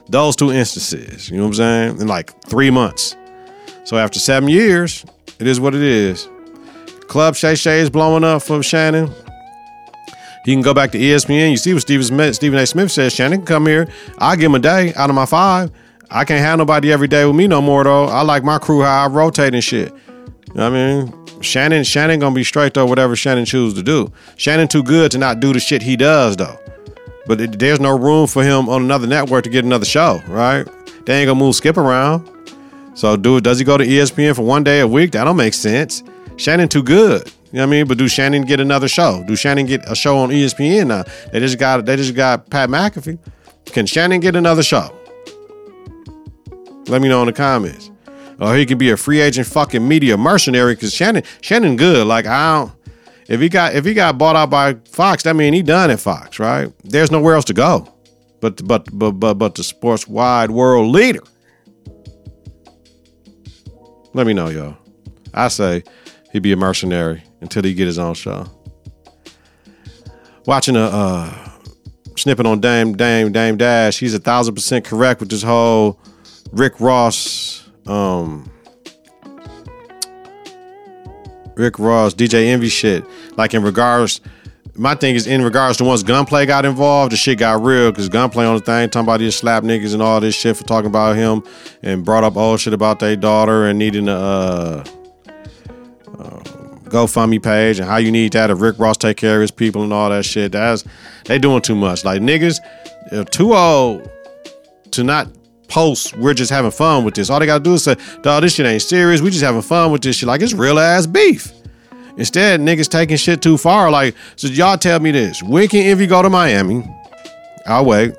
Those 0.09 0.35
two 0.35 0.51
instances, 0.51 1.29
you 1.29 1.37
know 1.37 1.43
what 1.43 1.49
I'm 1.49 1.53
saying? 1.53 2.01
In 2.01 2.07
like 2.07 2.39
three 2.43 2.69
months. 2.69 3.15
So 3.85 3.97
after 3.97 4.19
seven 4.19 4.49
years, 4.49 5.05
it 5.39 5.47
is 5.47 5.59
what 5.59 5.73
it 5.75 5.81
is. 5.81 6.27
Club 7.07 7.35
Shay 7.35 7.55
Shay 7.55 7.79
is 7.79 7.89
blowing 7.89 8.23
up 8.23 8.41
for 8.41 8.63
Shannon. 8.63 9.09
He 10.45 10.53
can 10.53 10.61
go 10.61 10.73
back 10.73 10.91
to 10.91 10.97
ESPN. 10.97 11.51
You 11.51 11.57
see 11.57 11.73
what 11.73 11.81
Stephen 11.81 12.05
Smith, 12.05 12.35
Stephen 12.35 12.59
A. 12.59 12.67
Smith 12.67 12.91
says. 12.91 13.13
Shannon 13.13 13.39
can 13.39 13.45
come 13.45 13.65
here. 13.65 13.87
I'll 14.17 14.35
give 14.35 14.45
him 14.45 14.55
a 14.55 14.59
day 14.59 14.93
out 14.95 15.09
of 15.09 15.15
my 15.15 15.25
five. 15.25 15.71
I 16.13 16.25
can't 16.25 16.41
have 16.41 16.59
nobody 16.59 16.91
every 16.91 17.07
day 17.07 17.25
with 17.25 17.35
me 17.35 17.47
no 17.47 17.59
more 17.59 17.83
though. 17.83 18.05
I 18.05 18.21
like 18.21 18.43
my 18.43 18.59
crew 18.59 18.83
how 18.83 19.05
I 19.05 19.07
rotate 19.07 19.55
and 19.55 19.63
shit. 19.63 19.91
You 19.91 20.53
know 20.53 20.69
what 20.69 20.77
I 20.77 21.03
mean? 21.03 21.41
Shannon, 21.41 21.83
Shannon 21.83 22.19
gonna 22.19 22.35
be 22.35 22.43
straight 22.43 22.75
though, 22.75 22.85
whatever 22.85 23.15
Shannon 23.15 23.45
choose 23.45 23.73
to 23.73 23.81
do. 23.81 24.11
Shannon 24.37 24.67
too 24.67 24.83
good 24.83 25.11
to 25.11 25.17
not 25.17 25.39
do 25.39 25.53
the 25.53 25.59
shit 25.59 25.81
he 25.81 25.95
does 25.95 26.37
though. 26.37 26.57
But 27.25 27.41
it, 27.41 27.59
there's 27.59 27.79
no 27.79 27.97
room 27.97 28.27
for 28.27 28.43
him 28.43 28.69
on 28.69 28.83
another 28.83 29.07
network 29.07 29.43
to 29.45 29.49
get 29.49 29.65
another 29.65 29.85
show, 29.85 30.21
right? 30.27 30.67
They 31.05 31.19
ain't 31.19 31.27
gonna 31.27 31.39
move 31.39 31.55
Skip 31.55 31.77
around. 31.77 32.29
So 32.93 33.17
do 33.17 33.41
does 33.41 33.57
he 33.57 33.65
go 33.65 33.77
to 33.77 33.85
ESPN 33.85 34.35
for 34.35 34.43
one 34.43 34.63
day 34.63 34.81
a 34.81 34.87
week? 34.87 35.13
That 35.13 35.23
don't 35.23 35.35
make 35.35 35.55
sense. 35.55 36.03
Shannon 36.37 36.69
too 36.69 36.83
good. 36.83 37.27
You 37.51 37.57
know 37.57 37.63
what 37.63 37.67
I 37.67 37.71
mean? 37.71 37.87
But 37.87 37.97
do 37.97 38.07
Shannon 38.07 38.43
get 38.43 38.59
another 38.59 38.87
show? 38.87 39.23
Do 39.27 39.35
Shannon 39.35 39.65
get 39.65 39.89
a 39.89 39.95
show 39.95 40.17
on 40.19 40.29
ESPN 40.29 40.87
now? 40.87 41.03
They 41.31 41.39
just 41.39 41.57
got 41.57 41.85
they 41.87 41.95
just 41.95 42.13
got 42.13 42.51
Pat 42.51 42.69
McAfee. 42.69 43.17
Can 43.65 43.87
Shannon 43.87 44.19
get 44.19 44.35
another 44.35 44.61
show? 44.61 44.95
Let 46.87 47.01
me 47.01 47.09
know 47.09 47.21
in 47.21 47.27
the 47.27 47.33
comments. 47.33 47.89
Or 48.39 48.55
he 48.55 48.65
can 48.65 48.77
be 48.77 48.89
a 48.89 48.97
free 48.97 49.21
agent 49.21 49.47
fucking 49.47 49.87
media 49.87 50.17
mercenary 50.17 50.75
because 50.75 50.93
Shannon 50.93 51.23
Shannon 51.41 51.75
good. 51.77 52.07
Like 52.07 52.25
I 52.25 52.59
don't 52.59 52.71
if 53.27 53.39
he 53.39 53.49
got 53.49 53.75
if 53.75 53.85
he 53.85 53.93
got 53.93 54.17
bought 54.17 54.35
out 54.35 54.49
by 54.49 54.75
Fox, 54.85 55.23
that 55.23 55.35
mean 55.35 55.53
he 55.53 55.61
done 55.61 55.89
at 55.89 55.99
Fox, 55.99 56.39
right? 56.39 56.71
There's 56.83 57.11
nowhere 57.11 57.35
else 57.35 57.45
to 57.45 57.53
go. 57.53 57.93
But 58.41 58.65
but 58.67 58.87
but 58.91 59.11
but 59.13 59.35
but 59.35 59.55
the 59.55 59.63
sports 59.63 60.07
wide 60.07 60.51
world 60.51 60.91
leader. 60.91 61.23
Let 64.13 64.27
me 64.27 64.33
know, 64.33 64.49
y'all. 64.49 64.77
I 65.33 65.47
say 65.47 65.83
he'd 66.31 66.43
be 66.43 66.51
a 66.51 66.57
mercenary 66.57 67.23
until 67.41 67.63
he 67.63 67.73
get 67.73 67.87
his 67.87 67.97
own 67.97 68.13
show. 68.13 68.45
Watching 70.45 70.75
a 70.75 70.83
uh, 70.83 71.49
snippet 72.17 72.45
on 72.45 72.59
Dame 72.59 72.95
Dame 72.95 73.31
Dame 73.31 73.57
Dash, 73.57 73.99
he's 73.99 74.13
a 74.13 74.19
thousand 74.19 74.55
percent 74.55 74.85
correct 74.85 75.21
with 75.21 75.29
this 75.29 75.41
whole 75.41 75.99
Rick 76.53 76.79
Ross, 76.79 77.67
um, 77.87 78.47
Rick 81.55 81.79
Ross, 81.79 82.13
DJ 82.13 82.45
Envy 82.45 82.69
shit. 82.69 83.03
Like 83.37 83.55
in 83.55 83.63
regards, 83.63 84.21
my 84.75 84.93
thing 84.93 85.15
is 85.15 85.25
in 85.25 85.41
regards 85.41 85.77
to 85.77 85.83
once 85.83 86.03
Gunplay 86.03 86.45
got 86.45 86.63
involved, 86.63 87.11
the 87.11 87.17
shit 87.17 87.39
got 87.39 87.63
real 87.63 87.89
because 87.89 88.07
Gunplay 88.07 88.45
on 88.45 88.55
the 88.55 88.61
thing 88.61 88.87
talking 88.91 89.07
about 89.07 89.19
his 89.19 89.35
slap 89.35 89.63
niggas 89.63 89.93
and 89.93 90.03
all 90.03 90.19
this 90.19 90.35
shit 90.35 90.55
for 90.55 90.63
talking 90.63 90.87
about 90.87 91.15
him 91.15 91.43
and 91.81 92.05
brought 92.05 92.23
up 92.23 92.37
old 92.37 92.59
shit 92.59 92.73
about 92.73 92.99
their 92.99 93.15
daughter 93.15 93.65
and 93.65 93.79
needing 93.79 94.07
a 94.07 94.13
uh, 94.13 94.83
uh, 96.19 96.39
GoFundMe 96.85 97.41
page 97.41 97.79
and 97.79 97.89
how 97.89 97.97
you 97.97 98.11
need 98.11 98.33
that 98.33 98.51
if 98.51 98.61
Rick 98.61 98.77
Ross 98.77 98.97
take 98.97 99.17
care 99.17 99.37
of 99.37 99.41
his 99.41 99.51
people 99.51 99.81
and 99.81 99.91
all 99.91 100.11
that 100.11 100.23
shit. 100.23 100.51
That's 100.51 100.83
they 101.25 101.39
doing 101.39 101.63
too 101.63 101.75
much. 101.75 102.05
Like 102.05 102.21
niggas, 102.21 102.59
too 103.31 103.55
old 103.55 104.07
to 104.91 105.03
not 105.03 105.27
post, 105.67 106.15
we're 106.17 106.33
just 106.33 106.51
having 106.51 106.71
fun 106.71 107.03
with 107.03 107.15
this. 107.15 107.29
All 107.29 107.39
they 107.39 107.45
gotta 107.45 107.63
do 107.63 107.73
is 107.73 107.83
say, 107.83 107.95
dog, 108.21 108.43
this 108.43 108.55
shit 108.55 108.65
ain't 108.65 108.81
serious. 108.81 109.21
We 109.21 109.29
just 109.29 109.43
having 109.43 109.61
fun 109.61 109.91
with 109.91 110.01
this 110.01 110.17
shit. 110.17 110.27
Like 110.27 110.41
it's 110.41 110.53
real 110.53 110.79
ass 110.79 111.05
beef. 111.05 111.51
Instead, 112.17 112.59
niggas 112.59 112.89
taking 112.89 113.17
shit 113.17 113.41
too 113.41 113.57
far. 113.57 113.89
Like, 113.89 114.15
so 114.35 114.47
y'all 114.47 114.77
tell 114.77 114.99
me 114.99 115.11
this. 115.11 115.41
When 115.41 115.67
can 115.67 115.81
Envy 115.81 116.05
go 116.05 116.21
to 116.21 116.29
Miami? 116.29 116.83
I'll 117.65 117.85
wait. 117.85 118.15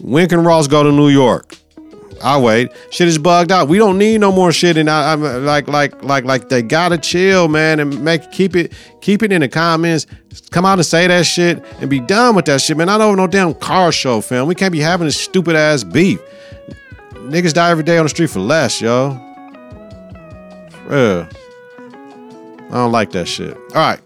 When 0.00 0.28
can 0.28 0.42
Ross 0.42 0.66
go 0.66 0.82
to 0.82 0.90
New 0.90 1.08
York? 1.08 1.54
I'll 2.22 2.42
wait. 2.42 2.70
Shit 2.90 3.08
is 3.08 3.18
bugged 3.18 3.50
out. 3.50 3.68
We 3.68 3.78
don't 3.78 3.98
need 3.98 4.20
no 4.20 4.30
more 4.30 4.52
shit. 4.52 4.76
And 4.76 4.90
I, 4.90 5.12
am 5.12 5.22
uh, 5.22 5.38
like, 5.40 5.68
like, 5.68 6.02
like, 6.02 6.24
like 6.24 6.48
they 6.48 6.62
gotta 6.62 6.98
chill, 6.98 7.48
man, 7.48 7.80
and 7.80 8.02
make 8.04 8.30
keep 8.30 8.54
it, 8.56 8.72
keep 9.00 9.22
it 9.22 9.32
in 9.32 9.40
the 9.40 9.48
comments. 9.48 10.06
Come 10.50 10.66
out 10.66 10.78
and 10.78 10.86
say 10.86 11.06
that 11.06 11.26
shit 11.26 11.64
and 11.80 11.88
be 11.88 12.00
done 12.00 12.34
with 12.34 12.44
that 12.46 12.60
shit, 12.60 12.76
man. 12.76 12.88
I 12.88 12.98
don't 12.98 13.16
no 13.16 13.26
damn 13.26 13.54
car 13.54 13.90
show, 13.90 14.20
fam. 14.20 14.46
We 14.46 14.54
can't 14.54 14.72
be 14.72 14.80
having 14.80 15.06
this 15.06 15.18
stupid 15.18 15.56
ass 15.56 15.82
beef. 15.82 16.20
Niggas 17.28 17.54
die 17.54 17.70
every 17.70 17.84
day 17.84 17.98
on 17.98 18.04
the 18.04 18.08
street 18.08 18.30
for 18.30 18.40
less, 18.40 18.80
yo. 18.80 19.10
Yeah. 20.90 21.28
I 22.70 22.74
don't 22.74 22.92
like 22.92 23.12
that 23.12 23.26
shit. 23.26 23.56
All 23.56 23.74
right. 23.74 24.00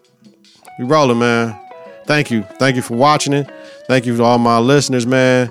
We 0.79 0.85
rolling, 0.85 1.19
man. 1.19 1.59
Thank 2.07 2.31
you. 2.31 2.43
Thank 2.59 2.77
you 2.77 2.83
for 2.83 2.95
watching 2.95 3.33
it. 3.33 3.51
Thank 3.87 4.07
you 4.07 4.17
to 4.17 4.23
all 4.23 4.39
my 4.39 4.59
listeners, 4.59 5.07
man. 5.07 5.49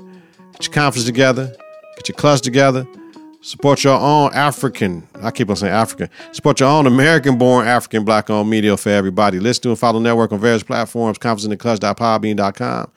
Get 0.54 0.66
your 0.66 0.74
conference 0.74 1.06
together. 1.06 1.56
Get 1.96 2.10
your 2.10 2.16
clutch 2.16 2.42
together. 2.42 2.86
Support 3.42 3.84
your 3.84 4.00
own 4.00 4.34
African. 4.34 5.08
I 5.22 5.32
keep 5.32 5.50
on 5.50 5.56
saying 5.56 5.74
African. 5.74 6.10
Support 6.32 6.60
your 6.60 6.70
own 6.70 6.88
American-born, 6.88 7.68
African, 7.68 8.06
black-owned 8.06 8.50
media 8.50 8.78
for 8.78 8.90
everybody. 8.90 9.40
Listen 9.40 9.64
to 9.64 9.70
and 9.70 9.80
follow 9.80 10.00
the 10.00 10.04
network 10.04 10.32
on 10.32 10.40
various 10.40 10.64
platforms. 10.64 11.18
Confidence 11.18 11.46
in 11.46 11.50
the 11.50 11.58
ConfidenceInTheClutch.podbean.com 11.58 12.92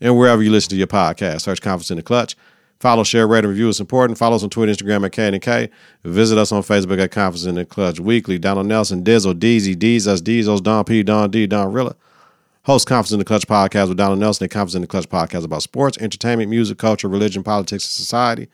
and 0.00 0.18
wherever 0.18 0.42
you 0.42 0.50
listen 0.50 0.70
to 0.70 0.76
your 0.76 0.86
podcast. 0.86 1.42
Search 1.42 1.60
Confidence 1.60 1.90
in 1.90 1.96
the 1.98 2.02
Clutch. 2.02 2.36
Follow, 2.82 3.04
share, 3.04 3.28
rate, 3.28 3.44
and 3.44 3.50
review 3.50 3.68
is 3.68 3.78
important. 3.78 4.18
Follow 4.18 4.34
us 4.34 4.42
on 4.42 4.50
Twitter, 4.50 4.72
Instagram 4.72 5.06
at 5.06 5.12
K 5.12 5.28
and 5.28 5.40
K. 5.40 5.70
Visit 6.02 6.36
us 6.36 6.50
on 6.50 6.64
Facebook 6.64 7.00
at 7.00 7.12
Confidence 7.12 7.46
in 7.46 7.54
the 7.54 7.64
Clutch 7.64 8.00
Weekly. 8.00 8.40
Donald 8.40 8.66
Nelson, 8.66 9.04
Dizzle, 9.04 9.34
Deezy, 9.34 9.76
Deez, 9.76 10.08
us, 10.08 10.20
Deezos, 10.20 10.60
Don 10.60 10.84
P, 10.84 11.04
Don 11.04 11.30
D, 11.30 11.46
Donrilla. 11.46 11.94
Host 12.64 12.88
Confidence 12.88 13.12
in 13.12 13.18
the 13.20 13.24
Clutch 13.24 13.46
podcast 13.46 13.86
with 13.86 13.98
Donald 13.98 14.18
Nelson 14.18 14.46
and 14.46 14.50
Confidence 14.50 14.74
in 14.74 14.80
the 14.80 14.88
Clutch 14.88 15.08
podcast 15.08 15.44
about 15.44 15.62
sports, 15.62 15.96
entertainment, 15.98 16.50
music, 16.50 16.76
culture, 16.76 17.06
religion, 17.06 17.44
politics, 17.44 17.84
and 17.84 17.92
society. 17.92 18.48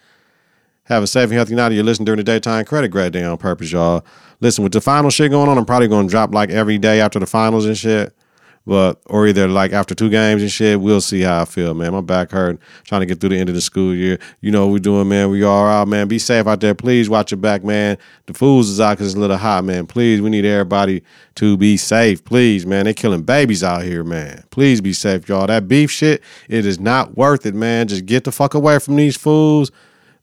Have 0.85 1.03
a 1.03 1.07
safe 1.07 1.31
and 1.31 1.33
healthy 1.33 1.55
night. 1.55 1.73
You're 1.73 1.83
listening 1.83 2.05
during 2.05 2.19
the 2.19 2.25
daytime. 2.25 2.67
Credit 2.67 2.88
grade 2.88 3.14
day 3.14 3.25
on 3.25 3.38
purpose, 3.38 3.73
y'all. 3.73 4.05
Listen, 4.41 4.62
with 4.62 4.75
the 4.75 4.83
final 4.83 5.09
shit 5.09 5.31
going 5.31 5.49
on, 5.49 5.57
I'm 5.57 5.64
probably 5.64 5.88
going 5.88 6.07
to 6.07 6.11
drop 6.11 6.35
like 6.35 6.51
every 6.51 6.77
day 6.77 7.01
after 7.01 7.19
the 7.19 7.27
finals 7.27 7.64
and 7.64 7.79
shit. 7.79 8.14
But 8.68 9.00
or 9.07 9.26
either 9.26 9.48
like 9.48 9.72
after 9.72 9.94
two 9.94 10.11
games 10.11 10.42
and 10.42 10.50
shit, 10.50 10.78
we'll 10.78 11.00
see 11.00 11.22
how 11.22 11.40
I 11.40 11.44
feel, 11.46 11.72
man. 11.72 11.92
My 11.92 12.02
back 12.02 12.31
hurt, 12.31 12.61
trying 12.85 13.00
to 13.00 13.07
get 13.07 13.18
through 13.18 13.31
the 13.31 13.38
end 13.38 13.48
of 13.48 13.54
the 13.54 13.62
school 13.62 13.94
year. 13.94 14.18
You 14.42 14.50
know 14.50 14.66
what 14.66 14.72
we're 14.74 14.78
doing, 14.78 15.09
man. 15.09 15.31
We 15.31 15.42
all 15.42 15.64
out, 15.64 15.88
man. 15.88 16.07
Be 16.07 16.18
safe 16.18 16.46
out 16.46 16.61
there. 16.61 16.74
Please 16.74 17.09
watch 17.09 17.31
your 17.31 17.38
back, 17.38 17.64
man. 17.64 17.96
The 18.26 18.35
fools 18.35 18.68
is 18.68 18.78
out 18.78 18.98
because 18.98 19.07
it's 19.07 19.16
a 19.16 19.20
little 19.20 19.38
hot, 19.38 19.64
man. 19.64 19.87
Please, 19.87 20.20
we 20.20 20.28
need 20.28 20.44
everybody 20.44 21.02
to 21.37 21.57
be 21.57 21.78
safe. 21.78 22.22
Please, 22.26 22.66
man. 22.66 22.85
They 22.85 22.92
killing 22.92 23.22
babies 23.22 23.64
out 23.64 23.85
here, 23.85 24.04
man. 24.04 24.44
Please 24.50 24.83
be 24.83 24.92
safe, 24.92 25.26
y'all. 25.31 25.46
That 25.46 25.66
beef 25.66 25.90
shit, 25.90 26.22
it 26.50 26.66
is 26.66 26.78
not 26.78 27.16
worth 27.16 27.46
it, 27.46 27.54
man. 27.54 27.88
Just 27.88 28.04
get 28.04 28.24
the 28.24 28.33
fuck 28.33 28.52
away 28.52 28.78
from 28.81 28.96
these 28.96 29.16
fools. 29.16 29.72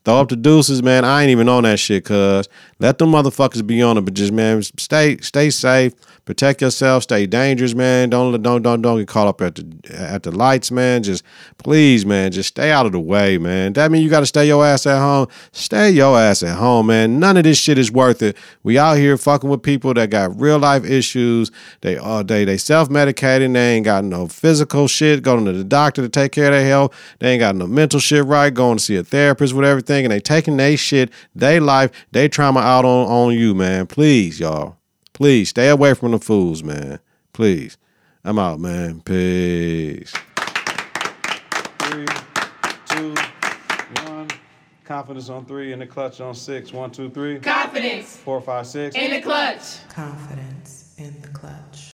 Throw 0.04 0.22
up 0.22 0.30
the 0.30 0.36
deuces, 0.36 0.84
man. 0.84 1.04
I 1.04 1.24
ain't 1.24 1.32
even 1.32 1.50
on 1.50 1.64
that 1.64 1.80
shit, 1.80 2.06
cuz. 2.06 2.48
Let 2.78 2.98
them 2.98 3.12
motherfuckers 3.12 3.66
be 3.66 3.82
on 3.82 3.98
it, 3.98 4.02
but 4.02 4.14
just 4.14 4.34
man, 4.34 4.62
stay 4.62 5.16
stay 5.20 5.50
safe, 5.50 5.94
protect 6.26 6.62
yourself, 6.62 7.04
stay 7.04 7.26
dangerous, 7.26 7.74
man. 7.74 8.10
Don't 8.10 8.42
don't 8.42 8.62
don't 8.62 8.82
don't 8.82 8.98
get 8.98 9.08
caught 9.08 9.28
up 9.28 9.42
at 9.42 9.56
the 9.56 9.66
at 9.94 10.24
the 10.24 10.32
lights, 10.32 10.72
man. 10.72 11.02
Just 11.02 11.24
please, 11.58 12.06
man, 12.06 12.34
just 12.34 12.50
stay 12.50 12.72
out 12.72 12.86
of 12.86 12.92
the 12.92 13.00
way, 13.00 13.38
man. 13.38 13.72
That 13.74 13.92
mean 13.92 14.04
you 14.04 14.10
gotta 14.10 14.26
stay 14.26 14.46
your 14.48 14.66
ass 14.66 14.86
at 14.86 15.00
home. 15.00 15.28
Stay 15.54 15.92
your 15.92 16.20
ass 16.20 16.44
at 16.44 16.58
home, 16.58 16.88
man. 16.88 17.18
None 17.18 17.38
of 17.38 17.46
this 17.46 17.58
shit 17.58 17.78
is 17.78 17.94
worth 17.94 18.22
it. 18.22 18.36
We 18.64 18.78
out 18.78 18.98
here 18.98 19.16
fucking 19.16 19.50
with 19.50 19.64
people 19.64 19.94
that 19.94 20.10
got 20.10 20.38
real 20.38 20.60
life 20.60 20.84
issues. 20.84 21.52
They 21.80 21.96
all 21.96 22.24
day 22.24 22.44
they 22.44 22.58
self 22.58 22.90
medicating. 22.90 23.54
They 23.54 23.76
ain't 23.76 23.86
got 23.86 24.04
no 24.04 24.28
physical 24.28 24.90
shit. 24.90 25.24
Going 25.24 25.46
to 25.46 25.54
the 25.54 25.64
doctor 25.64 26.02
to 26.02 26.10
take 26.10 26.34
care 26.34 26.48
of 26.48 26.52
their 26.52 26.66
health. 26.68 26.94
They 27.20 27.32
ain't 27.32 27.40
got 27.40 27.56
no 27.56 27.68
mental 27.68 28.02
shit 28.02 28.26
right. 28.26 28.54
Going 28.54 28.80
to 28.80 28.84
see 28.84 28.98
a 28.98 29.04
therapist 29.04 29.54
with 29.54 29.64
everything, 29.64 30.04
and 30.04 30.12
they 30.12 30.20
taking 30.20 30.58
their 30.58 30.76
shit, 30.76 31.10
they 31.34 31.62
life, 31.62 31.92
they 32.12 32.28
trauma 32.28 32.65
out 32.66 32.84
on 32.86 33.08
on 33.08 33.34
you, 33.34 33.54
man. 33.54 33.86
Please, 33.88 34.40
y'all. 34.40 34.78
Please 35.14 35.50
stay 35.50 35.70
away 35.70 35.94
from 35.94 36.12
the 36.12 36.20
fools, 36.20 36.64
man. 36.64 37.00
Please. 37.32 37.78
I'm 38.24 38.40
out, 38.40 38.60
man. 38.60 39.02
Peace. 39.02 40.12
Three, 41.80 42.06
two, 42.88 43.14
one. 44.04 44.28
Confidence 44.84 45.30
on 45.30 45.46
three 45.46 45.74
and 45.74 45.82
the 45.82 45.86
clutch 45.88 46.22
on 46.22 46.34
six. 46.36 46.74
One, 46.74 46.92
two, 46.92 47.10
three. 47.10 47.40
Confidence 47.40 48.18
Four, 48.18 48.42
five, 48.42 48.68
six. 48.68 48.96
in 48.96 49.12
the 49.12 49.22
clutch. 49.22 49.88
Confidence 49.90 50.94
in 50.98 51.16
the 51.22 51.28
clutch. 51.30 51.92